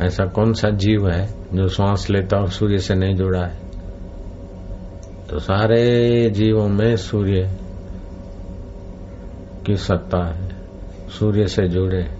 ऐसा 0.00 0.24
कौन 0.24 0.52
सा 0.52 0.70
जीव 0.70 1.10
है 1.10 1.26
जो 1.54 1.68
श्वास 1.68 2.10
लेता 2.10 2.36
और 2.36 2.48
सूर्य 2.48 2.78
से 2.78 2.94
नहीं 2.94 3.14
जुड़ा 3.14 3.46
है? 3.46 3.58
तो 5.30 5.38
सारे 5.38 6.30
जीवों 6.30 6.68
में 6.68 6.96
सूर्य 6.96 7.56
की 9.66 9.76
सत्ता 9.76 10.26
है। 10.26 10.48
सूर्य 11.08 11.46
से 11.46 11.68
जुड़े 11.68 12.02
तो 12.02 12.19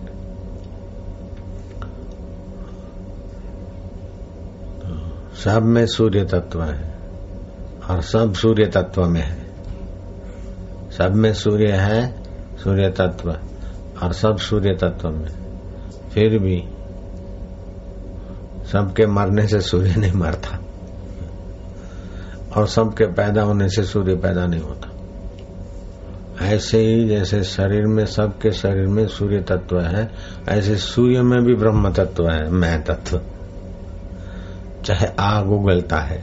सब 5.44 5.62
में 5.62 5.86
सूर्य 5.86 6.24
तत्व 6.24 6.62
है 6.62 6.94
और 7.90 8.02
सब 8.02 8.34
सूर्य 8.34 8.66
तत्व 8.66 9.04
में 9.04 9.20
है। 9.20 9.50
सब 10.98 11.14
में 11.14 11.34
सूर्य 11.34 11.72
है, 11.72 12.22
सूर्य 12.64 12.90
तत्व, 12.90 13.30
और 14.02 14.12
सब 14.12 14.36
सूर्य 14.36 14.74
तत्व 14.74 15.10
में। 15.10 15.28
फिर 16.14 16.38
भी 16.38 16.64
सबके 18.72 19.06
मरने 19.06 19.46
से 19.46 19.60
सूर्य 19.60 19.94
नहीं 19.96 20.12
मरता 20.12 20.58
और 22.56 22.66
सबके 22.66 23.04
पैदा 23.04 23.42
होने 23.42 23.68
से 23.68 23.84
सूर्य 23.84 24.14
पैदा 24.14 24.46
नहीं 24.46 24.60
होता। 24.60 24.90
ऐसे 26.46 26.78
ही 26.78 27.08
जैसे 27.08 27.42
शरीर 27.42 27.86
में, 27.86 28.06
सबके 28.06 28.50
शरीर 28.50 28.86
में 28.86 29.06
सूर्य 29.06 29.38
तत्व 29.38 29.80
है, 29.80 30.10
ऐसे 30.48 30.76
सूर्य 30.76 31.22
में 31.22 31.44
भी 31.44 31.54
ब्रह्म 31.54 31.92
तत्व 31.92 32.28
है 32.30 32.50
मैं 32.50 32.84
तत्व। 32.84 33.20
चाहे 34.84 35.06
आग 35.18 35.52
उगलता 35.52 35.96
है। 35.96 36.18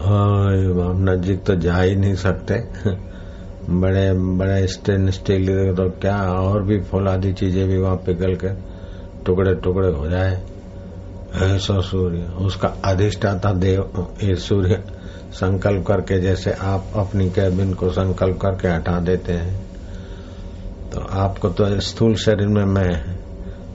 हम 0.00 1.06
नजीक 1.10 1.44
तो 1.44 1.54
जा 1.54 1.78
ही 1.78 1.96
नहीं 1.96 2.14
सकते। 2.14 2.54
बड़े 3.70 4.12
बड़े 4.12 4.66
स्टेन 4.66 5.10
स्टील 5.10 5.74
तो 5.74 5.90
क्या 5.90 6.32
और 6.32 6.62
भी 6.62 6.80
फौलादी 6.80 7.32
चीज़ें 7.32 7.68
भी 7.68 7.78
वहाँ 7.78 7.96
पिघल 7.96 8.34
के 8.34 8.48
टुकड़े 9.24 9.54
टुकड़े 9.54 9.88
हो 9.88 10.08
जाए। 10.08 10.42
ऐसा 11.34 11.80
सूर्य, 11.80 12.18
उसका 12.18 12.68
अधिष्ठाता 12.68 13.52
देव, 13.52 14.14
ये 14.22 14.36
सूर्य 14.36 14.84
संकल्प 15.32 15.86
करके 15.86 16.20
जैसे 16.20 16.52
आप 16.52 16.84
अपनी 16.96 17.30
कैबिन 17.30 17.74
को 17.74 17.90
संकल्प 17.90 18.38
करके 18.40 18.68
हटा 18.68 19.00
देते 19.00 19.32
हैं। 19.32 19.66
तो 20.92 21.00
आपको 21.00 21.48
तो 21.48 21.80
स्थूल 21.80 22.14
शरीर 22.14 22.48
में 22.48 22.64
मैं 22.64 23.16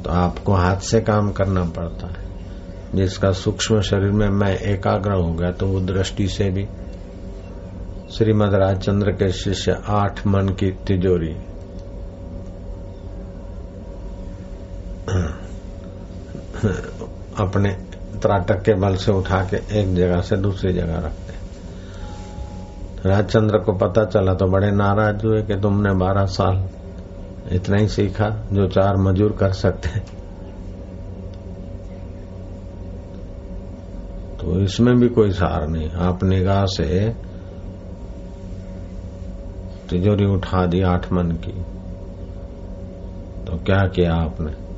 तो 0.04 0.10
आपको 0.10 0.54
हाथ 0.54 0.78
से 0.78 1.02
काम 1.02 1.32
करना 1.32 1.64
पड़ता 1.64 2.08
है। 2.08 2.29
जिसका 2.96 3.32
सूक्ष्म 3.32 3.82
शरीर 3.82 4.12
में 4.12 4.30
मैं 4.30 4.58
एकाग्र 4.58 5.12
हो 5.12 5.32
गया 5.34 5.52
तो 5.52 5.68
वो 5.68 5.80
दृष्टि 5.80 6.28
से 6.28 6.50
भी। 6.50 6.68
श्रीमद 8.12 8.54
राजचंद्र 8.54 9.12
के 9.12 9.32
शिष्य 9.34 9.78
आठ 9.88 10.26
मन 10.28 10.50
की 10.50 10.72
तिजोरी। 10.88 11.34
अपने 17.40 17.70
त्राटक 18.22 18.62
के 18.62 18.74
बल 18.74 18.96
से 18.96 19.12
उठा 19.12 19.42
के 19.44 19.58
एक 19.80 19.94
जगह 19.96 20.22
से 20.22 20.38
दूसरी 20.38 20.74
जगह 20.74 20.98
रखते। 20.98 21.34
राजचंद्र 23.10 23.58
को 23.58 23.74
पता 23.78 24.04
चला 24.06 24.34
तो 24.34 24.46
बड़े 24.46 24.72
नाराज़ 24.72 25.26
हुए 25.26 25.42
कि 25.44 25.56
तुमने 25.56 25.94
बारह 25.96 26.26
साल 26.26 26.68
इतना 27.52 27.78
ही 27.78 27.88
सीखा, 27.88 28.30
जो 28.54 28.68
चार 28.68 28.98
मजूर 29.02 29.32
कर 29.32 29.52
सकते 29.54 29.90
तो 29.90 30.19
इसमें 34.64 35.00
भी 35.00 35.10
कोई 35.10 35.32
सार 35.32 35.68
नहीं। 35.68 35.92
आप 35.92 36.24
निगाह 36.24 36.66
से 36.66 37.10
तिजोरी 39.90 40.26
उठा 40.26 40.66
दी 40.66 40.82
आठ 40.82 41.14
मन 41.14 41.24
की। 41.24 41.62
तो 43.46 43.58
क्या 43.58 43.88
किया 43.88 44.14
आपने? 44.14 44.70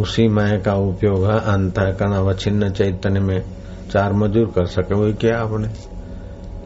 उसी 0.00 0.28
मय 0.28 0.62
का 0.64 0.74
उपयोग 0.74 1.26
है, 1.26 1.40
अंतकरण 1.40 2.12
अवच्छिन्न 2.12 2.70
चैतन्य 2.70 3.20
में 3.20 3.44
चार 3.90 4.12
मजूर 4.12 4.46
कर 4.46 4.66
सके, 4.66 4.94
वही 4.94 5.12
क्या 5.12 5.38
आपने। 5.38 5.68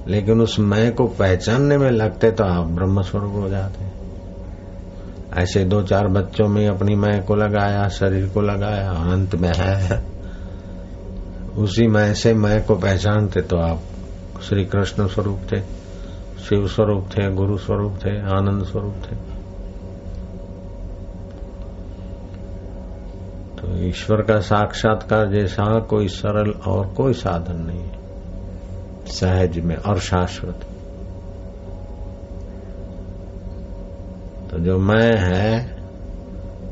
लेकिन 0.09 0.41
उस 0.41 0.61
मय 0.61 0.91
को 0.91 1.07
पहचानने 1.07 1.79
में 1.79 1.91
लगते 1.91 2.31
तो 2.31 2.45
आप 2.45 2.67
ब्रह्म 2.67 3.03
स्वरूप 3.03 3.33
हो 3.35 3.49
जाते। 3.49 3.85
ऐसे 5.41 5.65
दो 5.65 5.83
चार 5.83 6.07
बच्चों 6.07 6.49
में 6.49 6.69
अपनी 6.69 6.95
मय 6.95 7.25
को 7.29 7.37
लगाया, 7.37 7.89
शरीर 7.89 8.29
को 8.29 8.41
लगाया, 8.41 8.91
अंत 8.91 9.35
में 9.35 9.53
है। 9.57 10.10
उसी 11.61 11.87
मय 11.87 12.15
से 12.15 12.35
मय 12.35 12.61
को 12.61 12.75
पहचानते 12.75 13.41
तो 13.41 13.57
आप 13.57 13.81
श्री 14.43 14.65
कृष्ण 14.65 15.07
स्वरूप 15.07 15.41
थे, 15.53 15.61
शिव 16.41 16.67
स्वरूप 16.69 17.09
थे, 17.11 17.31
गुरु 17.31 17.57
स्वरूप 17.59 17.97
थे, 17.97 18.17
आनंद 18.21 18.65
स्वरूप 18.65 18.95
थे। 18.95 19.17
तो 23.57 23.89
ईश्वर 23.89 24.23
का 24.23 24.41
साक्षात्कार 24.41 25.27
जैसा 25.27 25.79
कोई 25.81 26.09
सरल 26.09 26.51
और 26.51 26.87
कोई 26.87 27.13
साधन 27.13 27.57
नहीं 27.57 27.81
है, 27.81 29.07
सहज 29.07 29.59
में 29.59 29.77
और 29.77 29.99
शाश्वत। 29.99 30.67
तो 34.51 34.59
जो 34.59 34.79
मैं 34.79 35.17
है, 35.19 35.77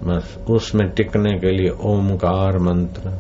बस 0.05 0.39
उसमें 0.51 0.89
टिकने 0.91 1.39
के 1.39 1.51
लिए 1.51 1.71
ओमकार 1.71 2.59
मंत्र। 2.59 3.19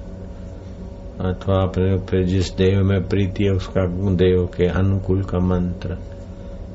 अथवा 1.20 1.66
फिर 1.98 2.24
जिस 2.24 2.56
देव 2.56 2.84
में 2.84 3.08
प्रीति 3.08 3.44
है, 3.44 3.50
उसका 3.50 3.86
देव 4.14 4.48
के 4.56 4.66
अनुकूल 4.66 5.22
का 5.22 5.38
मंत्र 5.38 5.98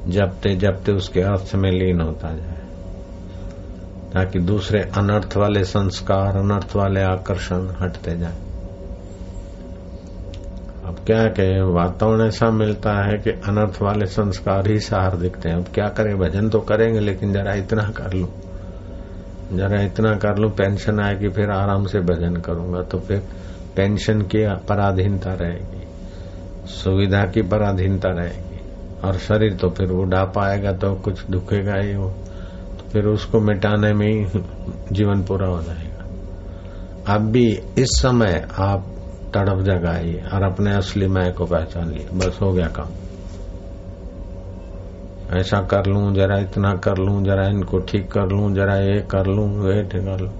जपते 0.08 0.56
जपते 0.56 0.92
उसके 0.92 1.22
अर्थ 1.22 1.56
में 1.56 1.72
लीन 1.72 2.02
होता 2.02 2.30
जाए। 2.30 2.64
ताकि 4.14 4.40
दूसरे 4.40 4.82
अनर्थ 4.82 5.38
वाले 5.38 5.64
संस्कार, 5.64 6.38
अनर्थ 6.38 6.76
वाले 6.76 7.02
आकर्षण 7.02 7.68
हटते 7.82 8.18
जाए। 8.18 8.38
अब 10.86 10.96
क्या 11.06 11.24
कहे, 11.24 11.62
वातावरण 11.62 12.22
ऐसा 12.22 12.50
मिलता 12.50 12.94
है 13.06 13.18
कि 13.18 13.30
अनर्थ 13.30 13.82
वाले 13.82 14.06
संस्कार 14.06 14.68
ही 14.68 14.80
सहार 14.80 15.18
दिखते 15.18 15.50
हैं। 15.50 15.56
अब 15.56 15.66
क्या 15.74 15.88
करें, 15.88 16.18
भजन 16.18 16.50
तो 16.50 16.60
करेंगे, 16.60 17.00
लेकिन 17.00 17.34
जरा 17.34 17.54
इतना 17.54 17.84
कर 17.84 18.14
लू। 18.14 18.28
जरा 19.54 19.82
इतना 19.82 20.16
कर 20.16 20.38
लू, 20.38 20.50
पेंशन 20.50 21.00
आएगी, 21.00 21.30
फिर 21.30 21.52
आराम 21.52 21.86
से 21.86 22.00
भजन 22.00 22.36
करूँगा 22.36 22.82
तो 22.82 23.00
फिर 23.00 23.24
पेंशन 23.76 24.22
की 24.22 24.46
पराधीनता 24.70 25.34
रहेगी, 25.34 25.86
सुविधा 26.68 27.24
की 27.26 27.42
पराधीनता 27.42 28.10
रहेगी, 28.10 28.60
और 29.04 29.18
शरीर 29.18 29.54
तो 29.54 29.70
फिर 29.70 29.90
उड़ा 29.90 30.24
पाएगा 30.26 30.72
तो 30.72 30.94
कुछ 30.96 31.26
दुखेगा 31.26 31.76
ही 31.76 31.96
वो 31.96 32.10
तो 32.78 32.90
फिर 32.90 33.06
उसको 33.06 33.40
मिटाने 33.40 33.94
में 33.94 34.08
ही 34.08 34.26
जीवन 34.92 35.24
पूरा 35.24 35.48
हो 35.48 35.62
जाएगा। 35.62 37.16
अब 37.16 37.22
भी 37.22 37.48
इस 37.78 37.90
समय 37.90 38.48
आप 38.60 38.86
तड़प 39.34 39.62
जगाइए 39.62 40.24
और 40.34 40.44
अपने 40.44 40.74
असली 40.74 41.08
मैं 41.08 41.34
को 41.34 41.46
पहचान 41.46 41.90
लिए 41.90 42.08
बस 42.14 42.40
हो 42.42 42.52
गया 42.54 42.68
काम। 42.68 42.90
ऐसा 45.38 45.62
कर 45.62 45.86
लूँ, 45.86 46.14
जरा 46.14 46.38
इतना 46.38 46.74
कर 46.74 46.98
लूँ, 46.98 47.24
जरा 47.24 47.48
इनको 47.48 47.80
ठीक 47.80 48.12
कर 48.12 48.26
लूँ, 48.26 48.54
जरा 48.54 48.76
ये 48.76 49.00
कर 49.02 49.26
लूँ 49.26 49.74
ये 49.74 49.84
कर 49.84 50.20
लूँ। 50.20 50.32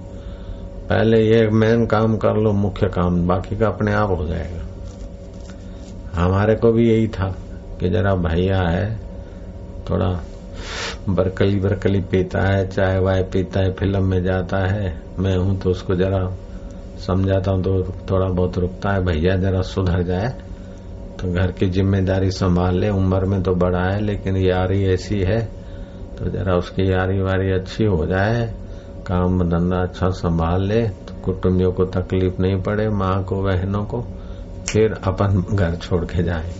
पहले 0.88 1.20
ये 1.20 1.48
मेन 1.50 1.86
काम 1.86 2.16
कर 2.16 2.36
लो, 2.36 2.52
मुख्य 2.52 2.88
काम, 2.88 3.26
बाकी 3.26 3.56
का 3.56 3.66
अपने 3.66 3.92
आप 3.92 4.10
हो 4.10 4.26
जाएगा। 4.26 4.62
हमारे 6.14 6.54
को 6.54 6.72
भी 6.72 6.88
यही 6.88 7.08
था 7.08 7.28
कि 7.80 7.88
जरा 7.90 8.14
भैया 8.14 8.60
है, 8.60 8.96
थोड़ा 9.90 10.08
बरकली 11.08 11.58
बरकली 11.60 12.00
पीता 12.00 12.42
है, 12.42 12.66
चाय 12.68 12.98
वाय 12.98 13.22
पीता 13.22 13.60
है, 13.60 13.72
फ़िल्म 13.72 14.04
में 14.04 14.22
जाता 14.22 14.58
है, 14.66 14.94
मैं 15.18 15.36
हूँ 15.36 15.58
तो 15.60 15.70
उसको 15.70 15.94
जरा 15.94 16.26
समझाता 17.06 17.50
हूँ 17.50 17.62
तो 17.62 17.82
थोड़ा 18.10 18.26
बहुत 18.26 18.58
रुकता 18.58 18.90
है, 18.90 19.04
भैया 19.04 19.36
जरा 19.36 19.60
सुधर 19.62 20.02
जाए 20.02 20.28
तो 21.20 21.32
घर 21.32 21.50
की 21.52 21.66
ज़िम्मेदारी 21.70 22.30
संभाल 22.30 22.78
ले, 22.78 22.88
उम्र 22.90 23.24
में 23.24 23.42
तो 23.42 23.54
बड़ा 23.54 23.84
है 23.84 24.00
लेकिन 24.00 24.36
यारी 24.36 24.84
ऐसी 24.84 25.20
है 25.20 25.40
तो 26.18 26.30
जरा 26.30 26.56
उसकी 26.56 26.90
यारी 26.92 27.20
वारी 27.20 27.52
अच्छी 27.52 27.84
हो 27.84 28.06
जाए 28.06 28.52
काम 29.06 29.42
धंधा 29.42 29.76
अच्छा 29.76 30.08
संभाल 30.08 30.62
ले 30.62 30.88
तो 30.88 31.20
कुटुंबियों 31.24 31.72
को 31.72 31.84
तकलीफ़ 31.84 32.34
नहीं 32.40 32.62
पड़े, 32.62 32.88
माँ 32.88 33.24
को, 33.24 33.42
बहनों 33.42 33.84
को, 33.84 34.04
फिर 34.68 34.92
अपन 35.04 35.44
घर 35.52 35.74
छोड़ 35.74 36.04
के 36.04 36.22
जाए। 36.22 36.52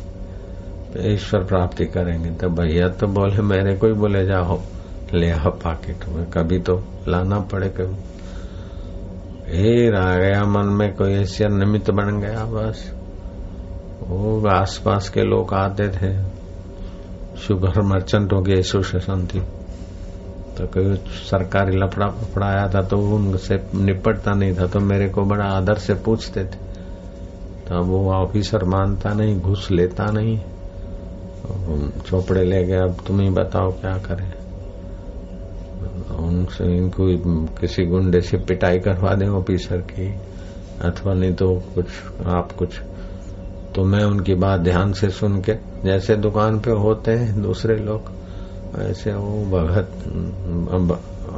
तो 0.92 1.08
ईश्वर 1.08 1.44
प्राप्ति 1.44 1.84
करेंगे। 1.84 2.30
तो 2.30 2.48
भैया 2.48 2.88
तो 2.88 3.06
बोले, 3.06 3.42
मेरे 3.42 3.74
को 3.74 3.86
ही 3.86 3.92
बोले, 3.92 4.26
जाओ, 4.26 4.60
ले 5.14 5.30
आओ 5.30 5.50
पाकिट 5.50 6.08
में 6.08 6.30
कभी 6.30 6.58
तो 6.58 6.84
लाना 7.08 7.38
पड़े 7.40 7.68
कभी। 7.68 7.94
फिर 9.46 9.94
आ 9.94 10.16
गया 10.16 10.44
मन 10.44 10.66
में, 10.66 10.94
कोई 10.94 11.12
ऐसा 11.12 11.48
निमित्त 11.48 11.90
बन 11.90 12.20
गया, 12.20 12.44
बस। 12.44 12.94
वो 14.08 14.48
आसपास 14.48 15.08
के 15.08 15.20
लोग 15.20 15.54
आते 15.54 15.88
थे। 15.88 16.18
शुगर 17.36 17.82
मर्चेंटों 17.82 18.42
की 18.42 18.52
एसोसिएशन 18.52 19.26
थी। 19.26 19.42
तो 20.58 20.66
कोई 20.66 20.96
सरकारी 21.25 21.76
लफड़ा 21.76 22.06
फफड़ा 22.08 22.46
आया 22.46 22.68
था 22.68 22.82
तो 22.82 22.99
उनसे 23.14 23.56
निपटता 23.75 24.32
नहीं 24.32 24.54
था 24.54 24.66
तो 24.66 24.80
मेरे 24.80 25.08
को 25.08 25.25
बड़ा 25.25 25.44
आदर 25.44 25.78
से 25.78 25.94
पूछते 25.94 26.44
थे। 26.44 26.62
तो 27.68 27.82
वो 27.84 28.12
ऑफिसर 28.12 28.64
मानता 28.64 29.12
नहीं, 29.14 29.40
घुस 29.40 29.70
लेता 29.70 30.11
नहीं। 30.11 30.38
चौपड़े 32.00 32.44
ले 32.44 32.62
गए, 32.64 32.78
अब 32.78 32.96
तुम 33.06 33.20
ही 33.20 33.30
बताओ 33.30 33.70
क्या 33.73 33.96
करें। 33.99 34.32
उनसे 36.18 36.64
इनको 36.76 37.06
किसी 37.56 37.84
गुंडे 37.84 38.20
से 38.20 38.37
पिटाई 38.38 38.78
करवा 38.78 39.14
दें 39.14 39.26
ऑफिसर 39.28 39.78
की, 39.90 40.08
अथवा 40.82 41.14
नहीं 41.14 41.34
तो 41.34 41.54
कुछ, 41.75 41.87
आप 42.26 42.52
कुछ। 42.52 42.80
तो 43.75 43.84
मैं 43.84 44.04
उनकी 44.04 44.34
बात 44.34 44.61
ध्यान 44.61 44.92
से 44.92 45.11
सुन 45.11 45.40
के, 45.40 45.54
जैसे 45.84 46.16
दुकान 46.16 46.58
पे 46.61 46.70
होते 46.70 47.12
हैं 47.12 47.42
दूसरे 47.42 47.76
लोग 47.76 48.12
ऐसे 48.81 49.12
वो 49.14 49.45
भगत 49.50 49.90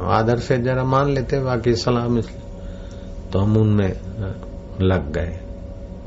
आदर 0.09 0.39
से 0.39 0.57
जरा 0.57 0.83
मान 0.83 1.09
लेते 1.09 1.39
बाकी 1.39 1.75
सलाम 1.75 2.17
इसलिए। 2.17 2.41
तो 3.33 3.39
हम 3.39 3.57
उनमें 3.57 3.93
लग 4.81 5.11
गए, 5.11 5.39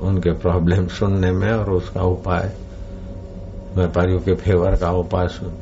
उनके 0.00 0.33
प्रॉब्लम 0.33 0.87
सुनने 0.88 1.31
में 1.33 1.50
और 1.52 1.70
उसका 1.70 2.02
उपाय, 2.02 2.52
व्यापारियों 3.74 4.20
के 4.20 4.35
फेवर 4.35 4.76
का 4.76 4.90
उपाय 4.90 5.28
सुन, 5.28 5.52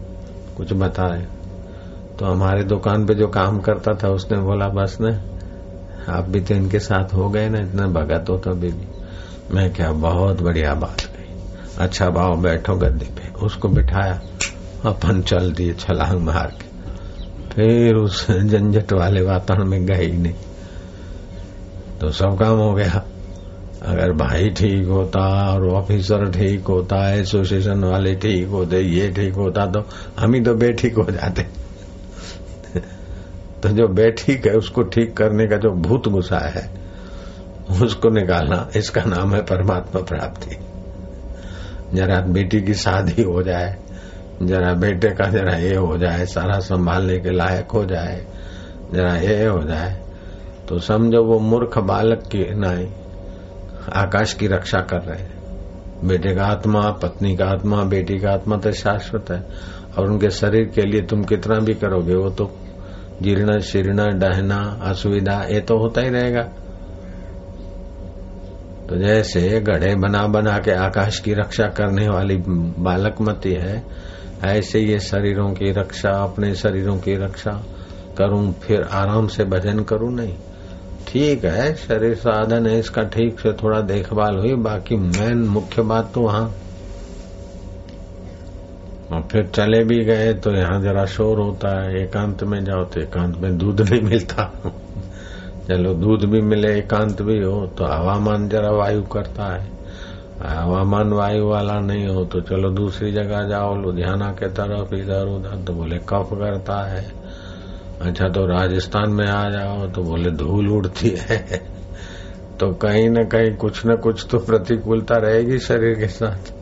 कुछ 0.57 0.73
बताए। 0.73 1.27
तो 2.19 2.27
हमारे 2.27 2.62
दुकान 2.64 3.07
पे 3.07 3.14
जो 3.14 3.29
काम 3.29 3.59
करता 3.59 3.95
था, 3.95 4.09
उसने 4.09 4.38
बोला, 4.38 4.69
बस 4.69 4.97
ने, 5.01 5.12
आप 6.12 6.25
भी 6.25 6.40
तो 6.40 6.55
इनके 6.55 6.79
साथ 6.79 7.14
हो 7.14 7.29
गए 7.31 7.49
ना, 7.49 7.59
इतना 7.59 7.87
भगत 7.87 8.31
हो 8.31 8.37
तो 8.38 8.51
अभी 8.51 8.69
भी। 8.69 8.87
मैं 9.55 9.73
क्या, 9.75 9.92
बहुत 9.92 10.42
बढ़िया 10.42 10.75
बात 10.75 11.01
कही। 11.01 11.37
अच्छा 11.79 12.09
भाव, 12.11 12.40
बैठो 12.42 12.75
गद्दे 12.77 13.07
पे। 13.07 13.33
उसको 13.47 13.69
बिठाया 13.69 14.21
अपन 14.85 15.23
चल 15.23 15.53
दिए 15.53 15.75
छलांग 15.75 16.21
मार 16.21 16.53
के। 16.61 16.69
फिर 17.49 17.95
उस 17.95 18.31
झंझट 18.31 18.93
वाले 18.93 19.23
वातावरण 19.23 19.64
में 19.64 19.87
गए 19.87 19.95
ही 19.95 20.12
नहीं। 20.12 20.35
तो 22.01 22.11
सब 22.11 22.38
काम 22.38 22.59
हो 22.59 22.75
गया। 22.75 23.05
अगर 23.83 24.12
भाई 24.12 24.49
ठीक 24.51 24.87
होता 24.87 25.55
और 25.55 25.69
ऑफिसर 25.69 26.31
ठीक 26.31 26.64
होता 26.64 27.14
एसोसिएशन 27.14 27.85
वाले 27.85 28.14
ठीक 28.14 28.49
होते, 28.49 28.81
ये 28.81 29.11
ठीक 29.11 29.35
होता 29.35 29.67
तो 29.67 29.88
हम 30.19 30.35
ही 30.35 30.41
तो 30.41 30.55
बेठीक 30.55 30.95
हो 30.95 31.07
जाते। 31.11 31.43
तो 33.62 33.69
जो 33.69 33.88
बेठीक 33.88 34.47
है, 34.47 34.53
उसको 34.53 34.83
ठीक 34.83 35.17
करने 35.17 35.47
का 35.47 35.57
जो 35.57 35.71
भूत 35.71 36.09
गुस्सा 36.09 36.38
है, 36.38 36.71
उसको 37.83 38.11
निकालना, 38.11 38.69
इसका 38.77 39.03
नाम 39.05 39.35
है 39.35 39.43
परमात्मा 39.43 40.03
प्राप्ति। 40.03 40.57
जरा 41.95 42.21
बेटी 42.21 42.61
की 42.61 42.75
शादी 42.75 43.23
हो 43.23 43.43
जाए 43.43 43.77
जरा 44.42 44.72
बेटे 44.72 45.09
का 45.11 45.24
जरा 45.24 45.57
ये 45.57 45.74
हो 45.77 45.96
जाए, 45.98 46.24
सारा 46.27 46.59
संभालने 46.59 47.18
के 47.18 47.31
लायक 47.31 47.70
हो 47.70 47.85
जाए, 47.85 48.24
जरा 48.92 49.14
ये 49.14 49.46
हो 49.46 49.62
जाए 49.62 49.96
तो 50.68 50.79
समझो 50.79 51.22
वो 51.24 51.38
मूर्ख 51.40 51.79
बालक 51.79 52.22
की 52.27 52.44
नहीं, 52.55 52.87
आकाश 53.92 54.33
की 54.35 54.46
रक्षा 54.46 54.79
कर 54.81 55.01
रहे 55.01 55.18
हैं। 55.18 55.37
बेटे 56.05 56.35
का 56.35 56.44
आत्मा, 56.44 56.81
पत्नी 57.03 57.37
का 57.37 57.46
आत्मा, 57.46 57.83
बेटी 57.85 58.18
का 58.18 58.31
आत्मा 58.31 58.57
तो 58.57 58.72
शाश्वत 58.72 59.31
है, 59.31 59.42
और 59.98 60.11
उनके 60.11 60.31
शरीर 60.31 60.64
के 60.64 60.83
लिए 60.83 61.03
तुम 61.03 61.24
कितना 61.24 61.59
भी 61.59 61.74
करोगे, 61.74 62.14
वो 62.14 62.31
तो 62.31 62.51
जीर्ण, 63.22 63.59
शीर्ण, 63.61 64.18
डहना, 64.18 64.59
असुविधा, 64.83 65.42
ये 65.51 65.61
तो 65.61 65.79
होता 65.79 66.01
ही 66.01 66.11
रहेगा। 66.11 66.48
तो 68.88 68.96
जैसे 68.96 69.61
गढ़े 69.61 69.94
बना 69.96 70.27
बना 70.27 70.59
के 70.59 70.70
आकाश 70.72 71.18
की 71.20 71.33
रक्षा 71.35 71.66
करने 71.77 72.09
वाली 72.09 72.37
बालकमती 72.37 73.53
है, 73.53 73.83
ऐसे 74.44 74.81
ये 74.81 74.98
शरीरों 75.01 75.51
की 75.53 75.72
रक्षा, 75.72 76.11
अपने 76.22 76.55
शरीरों 76.55 76.96
की 76.98 77.14
रक्षा 77.16 77.53
करूँ, 78.18 78.53
फिर 78.62 78.83
आराम 78.83 79.27
से 79.27 79.44
भजन 79.44 79.83
करूँ 79.83 80.12
नहीं। 80.12 80.35
ठीक 81.09 81.44
है, 81.44 81.74
शरीर 81.77 82.14
साधन 82.14 82.66
है, 82.66 82.79
इसका 82.79 83.03
ठीक 83.03 83.40
से 83.40 83.53
थोड़ा 83.53 83.81
देखभाल 83.83 84.37
हुई, 84.37 84.55
बाकी 84.55 84.96
मेन 84.96 85.46
मुख्य 85.48 85.83
बात 85.83 86.11
तो 86.14 86.20
वहाँ। 86.20 86.55
और 89.12 89.29
फिर 89.33 89.46
चले 89.46 89.85
भी 89.85 90.05
गए 90.05 90.33
तो 90.35 90.51
यहाँ 90.53 90.81
जरा 90.83 91.05
शोर 91.07 91.38
होता 91.38 91.81
है, 91.83 92.03
एकांत 92.03 92.42
में 92.44 92.64
जाओ 92.64 92.85
तो 92.85 93.01
एकांत 93.01 93.37
में 93.37 93.57
दूध 93.59 93.81
नहीं 93.81 94.01
मिलता। 94.03 94.53
चलो, 95.68 95.94
दूध 95.94 96.24
भी 96.24 96.40
मिले, 96.40 96.78
एकांत 96.78 97.22
भी 97.22 97.42
हो 97.42 97.66
तो 97.66 97.85
हवामान 97.85 98.48
जरा 98.48 98.70
वायु 98.70 99.02
करता 99.02 99.57
है। 99.57 99.70
हवामान 100.42 101.12
वायु 101.12 101.48
वाला 101.48 101.81
नहीं 101.81 102.07
हो 102.07 102.24
तो 102.24 102.40
चलो 102.40 102.70
दूसरी 102.70 103.12
जगह 103.12 103.48
जाओ, 103.48 103.76
लुधियाना 103.76 104.31
के 104.31 104.48
तरफ़, 104.48 104.94
इधर 104.94 105.26
उधर 105.26 105.64
तो 105.64 105.72
बोले, 105.72 105.96
कफ 105.96 106.28
करता 106.33 106.88
है। 106.88 107.12
अच्छा 108.02 108.28
तो 108.28 108.46
राजस्थान 108.46 109.11
में 109.11 109.26
आ 109.26 109.50
जाओ 109.50 109.87
तो 109.87 110.02
बोले, 110.02 110.31
धूल 110.31 110.68
उड़ती 110.68 111.16
है। 111.18 111.46
तो 112.61 112.72
कहीं 112.74 113.11
न 113.11 113.24
कहीं 113.24 113.57
कुछ 113.57 113.87
न 113.87 113.96
कुछ 113.96 114.26
तो 114.31 114.38
प्रतिकूलता 114.38 115.14
रहेगी 115.16 115.59
शरीर 115.59 115.94
के 115.94 116.09
साथ। 116.09 116.52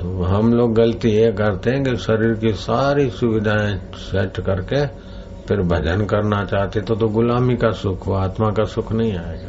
तो 0.00 0.22
हम 0.22 0.52
लोग 0.52 0.74
गलती 0.74 1.08
ये 1.08 1.32
करते 1.32 1.70
हैं 1.70 1.84
कि 1.84 1.96
शरीर 1.96 2.32
की 2.32 2.52
सारी 2.52 3.10
सुविधाएँ 3.10 3.80
सेट 3.94 4.40
करके 4.40 5.01
फिर 5.48 5.60
भजन 5.62 6.04
करना 6.04 6.44
चाहते 6.44 6.80
तो 6.80 6.94
तो 6.94 7.08
गुलामी 7.08 7.56
का 7.56 7.70
सुख 7.72 8.06
हो 8.06 8.12
आत्मा 8.12 8.50
का 8.50 8.64
सुख 8.64 8.92
नहीं 8.92 9.16
आएगा। 9.18 9.48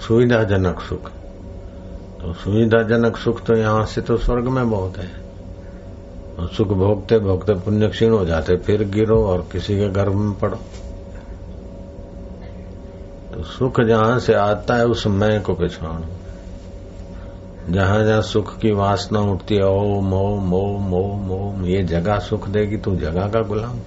सुविधाजनक 0.00 0.80
सुख। 0.80 1.10
तो 2.20 2.32
सुविधाजनक 2.32 3.16
सुख 3.16 3.42
तो 3.44 3.56
यहाँ 3.56 3.84
से 3.84 4.00
तो 4.00 4.16
स्वर्ग 4.16 4.48
में 4.48 4.70
बहुत 4.70 4.98
है। 4.98 5.10
और 6.38 6.48
सुख 6.48 6.68
भोगते 6.68 7.18
भोगते 7.18 7.54
पुण्य 7.54 7.88
क्षीण 7.88 8.10
हो 8.10 8.24
जाते, 8.24 8.56
फिर 8.56 8.84
गिरो 8.84 9.24
और 9.24 9.46
किसी 9.52 9.76
के 9.76 9.88
गर्भ 9.88 10.14
में 10.14 10.38
पड़ो। 10.38 10.56
तो 13.34 13.42
सुख 13.42 13.80
जहाँ 13.80 14.18
से 14.18 14.34
आता 14.34 14.74
है, 14.74 14.86
उस 14.86 15.06
मैं 15.06 15.42
को 15.42 15.54
पछाड़ो 15.54 16.04
जहाँ 17.70 18.02
जहाँ 18.04 18.22
सुख 18.22 18.56
की 18.58 18.70
वासना 18.72 19.20
उठती 19.32 19.54
है 19.54 19.64
ओम 19.64 20.12
ओम 20.14 20.52
ओम 20.54 20.94
ओम 20.94 21.30
ओम 21.30 21.64
ये 21.64 21.82
जगह 21.84 22.18
सुख 22.18 22.48
देगी, 22.48 22.76
तू 22.76 22.94
जगह 22.96 23.28
का 23.28 23.40
गुलाम। 23.42 23.78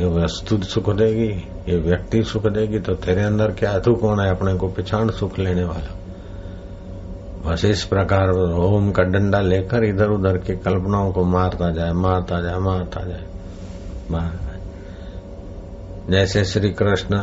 ये 0.00 0.06
वस्तु 0.14 0.58
सुख 0.64 0.90
देगी, 0.90 1.28
ये 1.68 1.76
व्यक्ति 1.78 2.22
सुख 2.22 2.46
देगी 2.46 2.78
तो 2.78 2.94
तेरे 2.94 3.22
अंदर 3.22 3.52
क्या 3.52 3.78
तू 3.78 3.94
कौन 3.94 4.20
है 4.20 4.30
अपने 4.30 4.54
को 4.54 4.68
पिछाण 4.68 5.10
सुख 5.10 5.38
लेने 5.38 5.64
वाला? 5.64 5.94
बस 7.46 7.64
इस 7.64 7.84
प्रकार 7.84 8.30
ओम 8.60 8.90
का 8.90 9.02
डंडा 9.02 9.40
लेकर 9.40 9.84
इधर 9.84 10.10
उधर 10.10 10.38
की 10.38 10.56
कल्पनाओं 10.56 11.12
को 11.12 11.24
मारता 11.24 11.70
जाए 11.70 11.92
मारता 11.92 12.40
जाए 12.42 12.58
मारता 12.58 13.00
जाए। 13.06 13.24
जैसे 16.10 16.44
श्री 16.44 16.70
कृष्ण 16.72 17.16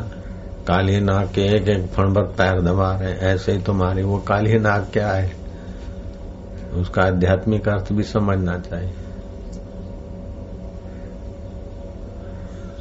काली 0.68 1.00
नाग 1.00 1.28
के 1.28 1.42
एक 1.42 1.68
एक 1.68 1.88
फण 1.88 2.14
पर 2.14 2.22
पैर 2.22 2.62
दबा 2.62 2.96
रहे 2.96 3.14
ऐसे 3.14 3.52
ही 3.52 3.62
तुम्हारी 3.62 4.04
वो 4.04 4.18
काली 4.18 4.60
नाग 4.60 4.88
क्या 4.94 5.12
है? 5.12 5.32
उसका 6.74 7.02
आध्यात्मिक 7.02 7.70
अर्थ 7.70 7.94
भी 7.94 8.04
समझना 8.04 8.60
चाहिए। 8.60 8.94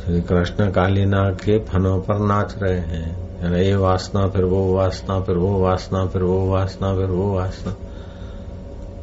श्री 0.05 0.21
कृष्ण 0.21 0.71
काली 0.71 1.05
नाग 1.05 1.35
के 1.35 1.59
फनों 1.59 2.01
पर 2.01 2.19
नाच 2.19 2.55
रहे 2.63 2.79
हैं। 2.79 3.23
ये 3.57 3.75
वासना, 3.75 4.29
फिर 4.29 4.45
वो 4.45 4.75
वासना, 4.75 5.21
फिर 5.21 5.37
वो 5.37 5.61
वासना, 5.61 6.07
फिर 6.07 6.23
वो 6.23 6.51
वासना, 6.51 6.95
फिर 6.95 7.07
वो 7.07 7.35
वासना। 7.35 7.73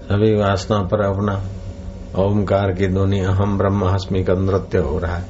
सभी 0.09 0.35
वासना 0.35 0.79
पर 0.83 1.01
अपना 1.01 1.43
ओमकार 2.23 2.71
की 2.71 2.87
ध्वनि, 2.87 3.19
अहम 3.19 3.57
ब्रह्मास्मि 3.57 4.23
का 4.23 4.33
नृत्य 4.33 4.77
हो 4.77 4.99
रहा 4.99 5.15
है। 5.15 5.25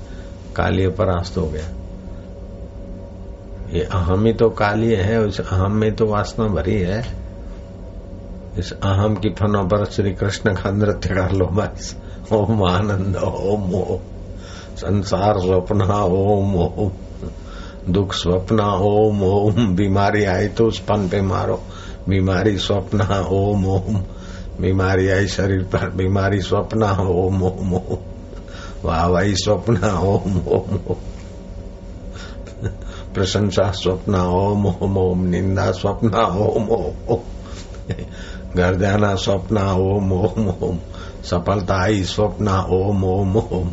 काली 0.55 0.87
परास्त 0.87 1.37
हो 1.37 1.47
गया। 1.47 1.78
ये 3.73 3.81
अहम 3.83 4.25
ही 4.25 4.33
तो 4.33 4.49
काली 4.49 4.93
है, 4.93 5.19
उस 5.19 5.39
अहम 5.39 5.71
में 5.71 5.95
तो 5.95 6.05
वासना 6.05 6.47
भरी 6.47 6.79
है। 6.79 6.99
इस 8.57 8.71
अहम 8.71 9.15
की 9.15 9.29
फनों 9.29 9.63
पर 9.63 9.85
श्री 9.85 10.13
कृष्ण 10.13 10.53
का 10.53 10.71
नृत्य 10.71 11.09
कर 11.09 11.31
लो 11.31 11.45
बस। 11.45 11.95
ओम 12.33 12.63
आनंद, 12.63 13.15
ओम 13.15 13.73
ओम 13.73 13.99
संसार 14.75 15.39
स्वप्न, 15.39 15.81
ओम 15.81 16.55
ओम 16.55 16.91
दुख 17.93 18.13
स्वप्न, 18.13 18.59
ओम 18.59 19.23
ओम 19.23 19.75
बीमारी 19.75 20.23
आई 20.25 20.47
तो 20.47 20.65
उस 20.67 20.79
पन 20.79 21.07
पे 21.09 21.21
मारो। 21.21 21.59
बीमारी 22.09 22.57
स्वप्न, 22.57 23.01
ओम 23.31 23.65
ओम 23.65 24.03
बीमारी 24.61 25.07
आई 25.09 25.27
शरीर 25.27 25.63
पर। 25.63 25.89
बीमारी 25.89 26.41
स्वप्न, 26.41 26.83
ओम 26.83 27.43
ओम 27.43 27.73
ओम 27.73 27.97
वाह, 28.83 29.05
वाही, 29.07 29.35
स्वप्न, 29.35 29.77
ओम 29.89 30.37
ओम 30.47 30.79
ओम 30.89 31.08
प्रशंसा, 33.13 33.71
स्वप्न, 33.71 34.15
ओम 34.15 34.65
ओम 34.65 34.97
ओम, 34.97 35.25
निंदा, 35.25 35.71
स्वप्न, 35.71 36.15
ओम 36.15 36.69
ओम 36.69 37.17
घर 38.55 38.75
जाना 38.75 39.15
स्वप्न, 39.15 39.57
ओम 39.57 40.13
ओम 40.13 40.49
ओम। 40.49 40.79
सफलता 41.23 41.83
आई 41.83 42.03
स्वप्न, 42.03 42.47
ओम 42.47 43.03
ओम 43.03 43.37
ओम। 43.37 43.71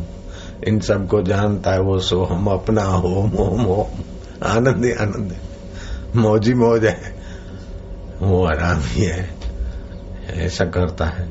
इन 0.67 0.79
सबको 0.79 1.21
जानता 1.21 1.71
है 1.71 1.79
वो 1.79 1.99
सो 1.99 2.23
हम 2.23 2.47
अपना 2.47 2.97
ओम 2.97 3.33
ओम 3.33 3.67
ओम। 3.67 3.85
आनंद 4.43 4.85
ही 4.85 4.91
आनंद। 4.91 5.31
है 5.31 5.39
मौजी, 6.15 6.53
मौज 6.53 6.85
है। 6.85 7.15
वो 8.21 8.45
आराम 8.45 8.79
ही। 8.79 9.05
है 9.05 9.35
ऐसा 10.29 10.65
करता 10.65 11.05
है। 11.05 11.29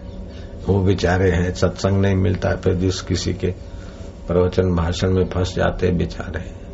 वो 0.68 0.80
बेचारे 0.80 1.30
हैं, 1.30 1.54
सत्संग 1.54 2.00
नहीं 2.00 2.14
मिलता 2.14 2.48
है 2.48 2.56
फिर 2.56 2.74
जिस 2.74 3.00
किसी 3.00 3.34
के 3.34 3.46
प्रवचन 4.28 4.76
भाषण 4.76 5.10
में 5.10 5.28
फंस 5.28 5.54
जाते 5.56 5.90
बेचारे। 5.90 6.65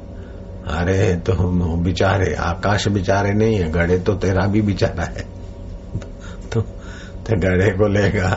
अरे 0.73 1.15
तो 1.19 1.35
बिचारे 1.77 2.35
आकाश 2.35 2.89
बिचारे 2.89 3.33
नहीं 3.33 3.57
है 3.57 3.71
गड़े 3.73 3.99
तो 3.99 4.15
तेरा 4.15 4.47
भी 4.47 4.63
बिचारा 4.63 5.05
है। 5.05 5.25
तो, 6.53 6.61
तो 6.61 7.37
गड़े 7.41 7.71
को 7.71 7.89
लेगा 7.89 8.31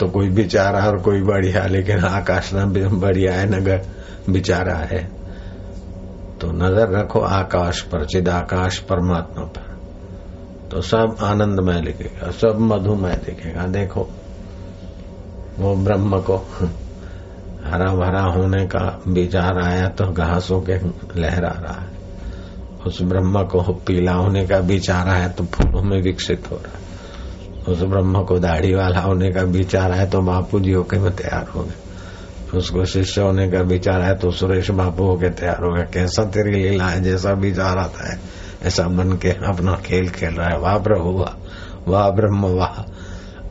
तो 0.00 0.08
कोई 0.08 0.28
बिचारा 0.30 0.84
और 0.86 0.98
कोई 1.02 1.22
बढ़िया 1.22 1.64
लेकिन 1.66 2.04
आकाश 2.04 2.52
ना 2.54 2.64
बढ़िया 2.98 3.32
है 3.34 3.46
न 3.50 3.80
बिचारा 4.30 4.76
है। 4.84 5.02
तो 6.40 6.50
नज़र 6.52 6.92
रखो 6.92 7.20
आकाश 7.20 7.80
पर 7.82 8.04
चिद 8.04 8.28
आकाश 8.28 8.78
परमात्मा 8.88 9.44
पर। 9.46 9.76
तो 10.70 10.80
सब 10.80 11.16
आनंदमय 11.22 11.80
लिखेगा 11.80 12.30
सब 12.32 12.58
मधुमय 12.62 13.14
दिखेगा। 13.16 13.66
देखो 13.68 14.08
वो 15.58 15.74
ब्रह्म 15.76 16.20
को 16.20 16.36
हरा 17.68 17.92
भरा 17.94 18.22
होने 18.22 18.64
का 18.66 19.02
विचार 19.08 19.58
आया 19.58 19.88
तो 19.88 20.06
घासों 20.06 20.60
के 20.60 20.74
लहरा 21.20 21.48
रहा 21.48 21.80
है। 21.80 21.96
उस 22.86 23.02
ब्रह्म 23.02 23.42
को 23.44 23.62
पीला 23.86 24.12
होने 24.12 24.46
का 24.46 24.58
विचार 24.58 25.08
आया 25.08 25.28
तो 25.28 25.44
फूलों 25.44 25.82
में 25.82 26.00
विकसित 26.02 26.50
हो 26.50 26.56
रहा 26.56 26.72
है। 26.72 26.86
उस 27.68 27.82
ब्रह्म 27.82 28.22
को 28.22 28.38
दाढ़ी 28.38 28.74
वाला 28.74 29.00
होने 29.00 29.30
का 29.32 29.42
विचार 29.42 29.92
है 29.92 30.08
तो 30.10 30.20
बापू 30.20 30.60
जी 30.60 30.72
होके 30.72 30.98
में 30.98 31.14
तैयार 31.16 31.46
हो 31.48 31.62
गए 31.62 32.56
उसको 32.58 32.84
शिष्य 32.84 33.20
होने 33.20 33.50
का 33.50 33.60
विचार 33.60 34.00
है 34.00 34.14
तो 34.14 34.30
सुरेश 34.30 34.70
बापू 34.70 35.04
होके 35.04 35.30
तैयार 35.30 35.64
हो 35.64 35.72
गया। 35.72 35.84
कैसा 35.84 36.24
तेरी 36.24 36.62
लीला 36.62 36.84
है? 36.84 37.02
जैसा 37.02 37.32
विचार 37.32 37.78
आता 37.78 38.12
है, 38.12 38.20
ऐसा 38.62 38.84
बन 38.84 39.12
के 39.12 39.30
अपना 39.30 39.74
खेल 39.76 40.08
खेल 40.08 40.34
रहा 40.34 40.48
है। 40.48 40.58
वाह 40.58 40.78
प्रभु, 40.78 41.10
वाह 41.10 41.34
वाह 41.88 42.10
ब्रह्म, 42.10 42.46
वाह। 42.46 42.80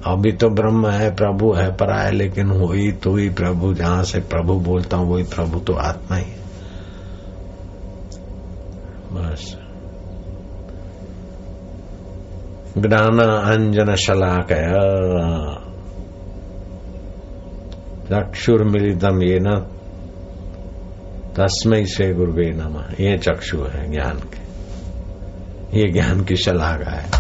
अभी 0.08 0.32
तो 0.32 0.50
ब्रह्म 0.50 0.88
है, 0.88 1.16
प्रभु 1.16 1.54
है 1.54 1.76
पराय 1.76 2.12
लेकिन 2.12 2.48
वही 2.48 2.92
तो 2.92 3.16
ही 3.16 3.30
प्रभु। 3.30 3.74
जहाँ 3.74 4.04
से 4.04 4.20
प्रभु 4.20 4.54
बोलता 4.54 4.98
हूँ, 4.98 5.14
वही 5.14 5.24
प्रभु 5.24 5.60
तो 5.60 5.74
आत्मा 5.74 6.18
ही 6.18 6.26
बस। 9.12 9.58
ज्ञान 12.78 13.20
अंजन 13.20 13.96
शलाकय। 13.96 14.74
चक्षुर्मिलितम 18.10 19.24
ये 19.24 19.40
न। 19.40 19.68
तस्मय 21.36 21.86
से 21.86 22.14
गुरुवे 22.14 22.52
नम। 22.52 22.78
ये 22.78 23.18
चक्षु 23.18 23.58
है 23.58 23.92
ज्ञान 23.92 24.20
के। 24.20 24.48
ये 25.80 25.92
ज्ञान 25.92 26.24
की 26.24 26.36
शलाका 26.36 26.92
है। 26.92 27.12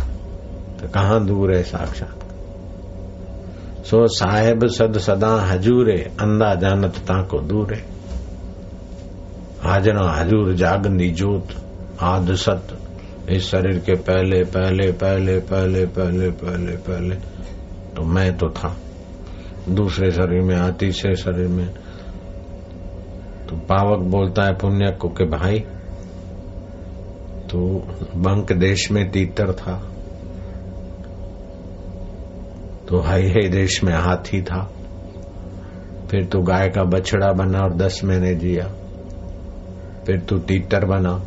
तो 0.77 0.87
कहाँ 0.87 1.25
दूर 1.25 1.55
है 1.55 1.63
साक्षात? 1.63 2.26
सो 3.87 4.07
साहेब 4.07 4.67
सद 4.67 4.97
सदा 4.97 5.41
हजूरे 5.41 6.11
अंदा 6.21 6.55
जानत 6.55 6.95
को 7.11 7.39
दूरे। 7.39 7.83
न 9.65 10.15
हजूर 10.19 10.53
जागंदी 10.53 11.09
जोत, 11.11 11.47
आद 12.01 12.33
सत। 12.35 12.67
इस 13.29 13.43
शरीर 13.43 13.79
के 13.79 13.95
पहले 13.95 14.43
पहले 14.43 14.91
पहले 14.91 15.39
पहले 15.39 15.85
पहले 15.85 16.29
पहले 16.31 16.75
पहले 16.77 17.15
तो 17.95 18.03
मैं 18.03 18.37
तो 18.37 18.49
था। 18.49 18.77
दूसरे 19.69 20.11
शरीर 20.11 20.41
में 20.41 20.55
आती 20.55 20.91
से 20.91 21.15
शरीर 21.15 21.47
में। 21.47 21.67
तो 23.49 23.55
पावक 23.55 23.99
बोलता 23.99 24.43
है 24.43 24.53
पुण्य 24.53 24.91
को 24.91 25.09
के 25.09 25.25
भाई 25.25 25.59
तो 27.49 27.59
बंक 28.15 28.53
देश 28.53 28.91
में 28.91 29.11
तीतर 29.11 29.53
था। 29.53 29.86
तो 32.89 32.99
हाई 32.99 33.23
है 33.23 33.49
देश 33.49 33.83
में 33.83 33.93
हाथी 33.93 34.41
था। 34.41 34.71
फिर 36.11 36.25
तू 36.25 36.39
गाय 36.39 36.69
का 36.69 36.83
बछड़ा 36.83 37.31
बना 37.31 37.59
और 37.59 37.73
दस 37.73 38.01
महीने 38.03 38.35
जिया। 38.35 38.67
फिर 40.05 40.19
तू 40.19 40.37
तीतर 40.37 40.85
बना। 40.85 41.25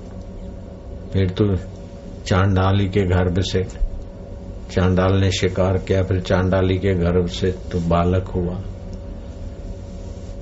फिर 1.13 1.31
तू 1.31 1.45
चांडाली 2.27 2.89
के 2.89 3.01
गर्भ 3.01 3.41
से 3.41 3.65
चांडाल 4.71 5.17
ने 5.17 5.31
शिकार 5.31 5.79
किया, 5.79 6.03
फिर 6.03 6.21
चांडाली 6.21 6.79
के 6.79 6.95
गर्भ 6.95 7.27
से 7.27 7.53
तो 7.53 7.81
बालक 7.81 8.29
हुआ। 8.29 8.55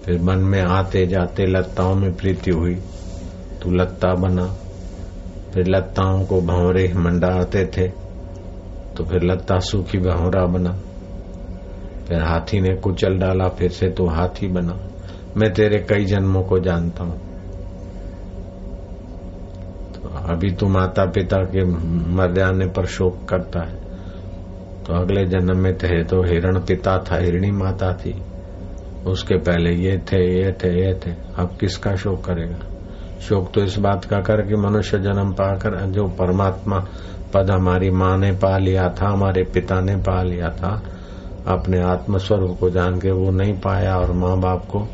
फिर 0.05 0.23
मन 0.23 0.39
में 0.39 0.63
आते 0.63 1.07
जाते 1.07 1.47
लताओं 1.47 1.95
में 1.95 2.15
प्रीति 2.15 2.51
हुई। 2.51 2.75
तो 3.63 3.71
लत्ता 3.71 4.15
बना। 4.15 4.47
फिर 5.55 5.67
लताओं 5.69 6.25
को 6.25 6.41
भंवरे 6.41 6.93
मंडाते 6.97 7.67
थे। 7.67 7.89
तो 8.97 9.05
फिर 9.05 9.23
लत्ता 9.23 9.59
सूखी 9.59 9.99
भंवरा 9.99 10.47
बना। 10.47 10.81
फिर 12.09 12.23
हाथी 12.23 12.61
ने 12.61 12.75
कुचल 12.75 13.19
डाला, 13.19 13.49
फिर 13.49 13.71
से 13.71 13.89
तो 13.89 14.07
हाथी 14.07 14.49
बना। 14.49 14.79
मैं 15.37 15.53
तेरे 15.53 15.79
कई 15.79 16.05
जन्मों 16.05 16.43
को 16.43 16.59
जानता 16.59 17.05
हूँ। 17.05 17.19
तो 19.93 20.09
अभी 20.33 20.51
तो 20.51 20.69
माता 20.69 21.05
पिता 21.05 21.43
के 21.45 21.65
मर 22.15 22.33
जाने 22.33 22.67
पर 22.67 22.87
शोक 22.87 23.19
करता 23.29 23.61
है। 23.61 23.77
तो 24.85 24.95
अगले 24.95 25.25
जन्म 25.25 25.59
में 25.59 25.73
थे 25.77 26.03
तो 26.05 26.23
हिरण 26.23 26.59
पिता 26.59 26.97
था, 26.99 27.17
हिरणी 27.17 27.51
माता 27.51 27.93
थी। 27.93 28.15
उसके 29.07 29.37
पहले 29.37 29.71
ये 29.71 29.99
थे 29.99 30.25
ये 30.35 30.53
थे 30.53 30.69
ये 30.81 30.93
थे। 30.95 31.11
अब 31.39 31.57
किसका 31.61 31.95
शोक 31.97 32.25
करेगा? 32.25 32.59
शोक 33.21 33.51
तो 33.55 33.63
इस 33.63 33.79
बात 33.79 34.05
का 34.05 34.17
कर 34.17 34.43
कि 34.43 34.55
मनुष्य 34.55 34.99
जन्म 34.99 35.33
पाकर 35.33 35.81
जो 35.87 36.07
परमात्मा 36.09 36.79
पद 37.35 37.51
हमारी 37.51 37.91
माँ 37.91 38.17
ने 38.19 38.33
पा 38.33 38.57
लिया 38.59 38.89
था, 38.89 39.09
हमारे 39.09 39.43
पिता 39.45 39.81
ने 39.81 39.97
पा 39.97 40.23
लिया 40.23 40.49
था 40.51 40.83
अपने 41.47 41.81
आत्मस्वरूप 41.81 42.59
को 42.61 42.71
जान 42.71 43.01
के 43.01 43.11
वो 43.11 43.31
नहीं 43.31 43.53
पाया 43.53 43.99
और 43.99 44.13
माँ 44.13 44.41
बाप 44.41 44.67
को 44.67 44.89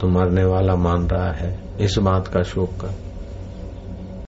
तो 0.00 0.08
मरने 0.08 0.44
वाला 0.44 0.76
मान 0.76 1.06
रहा 1.06 1.32
है। 1.32 1.60
इस 1.80 1.98
बात 1.98 2.28
का 2.28 2.42
शोक 2.42 2.70
कर। 2.70 3.09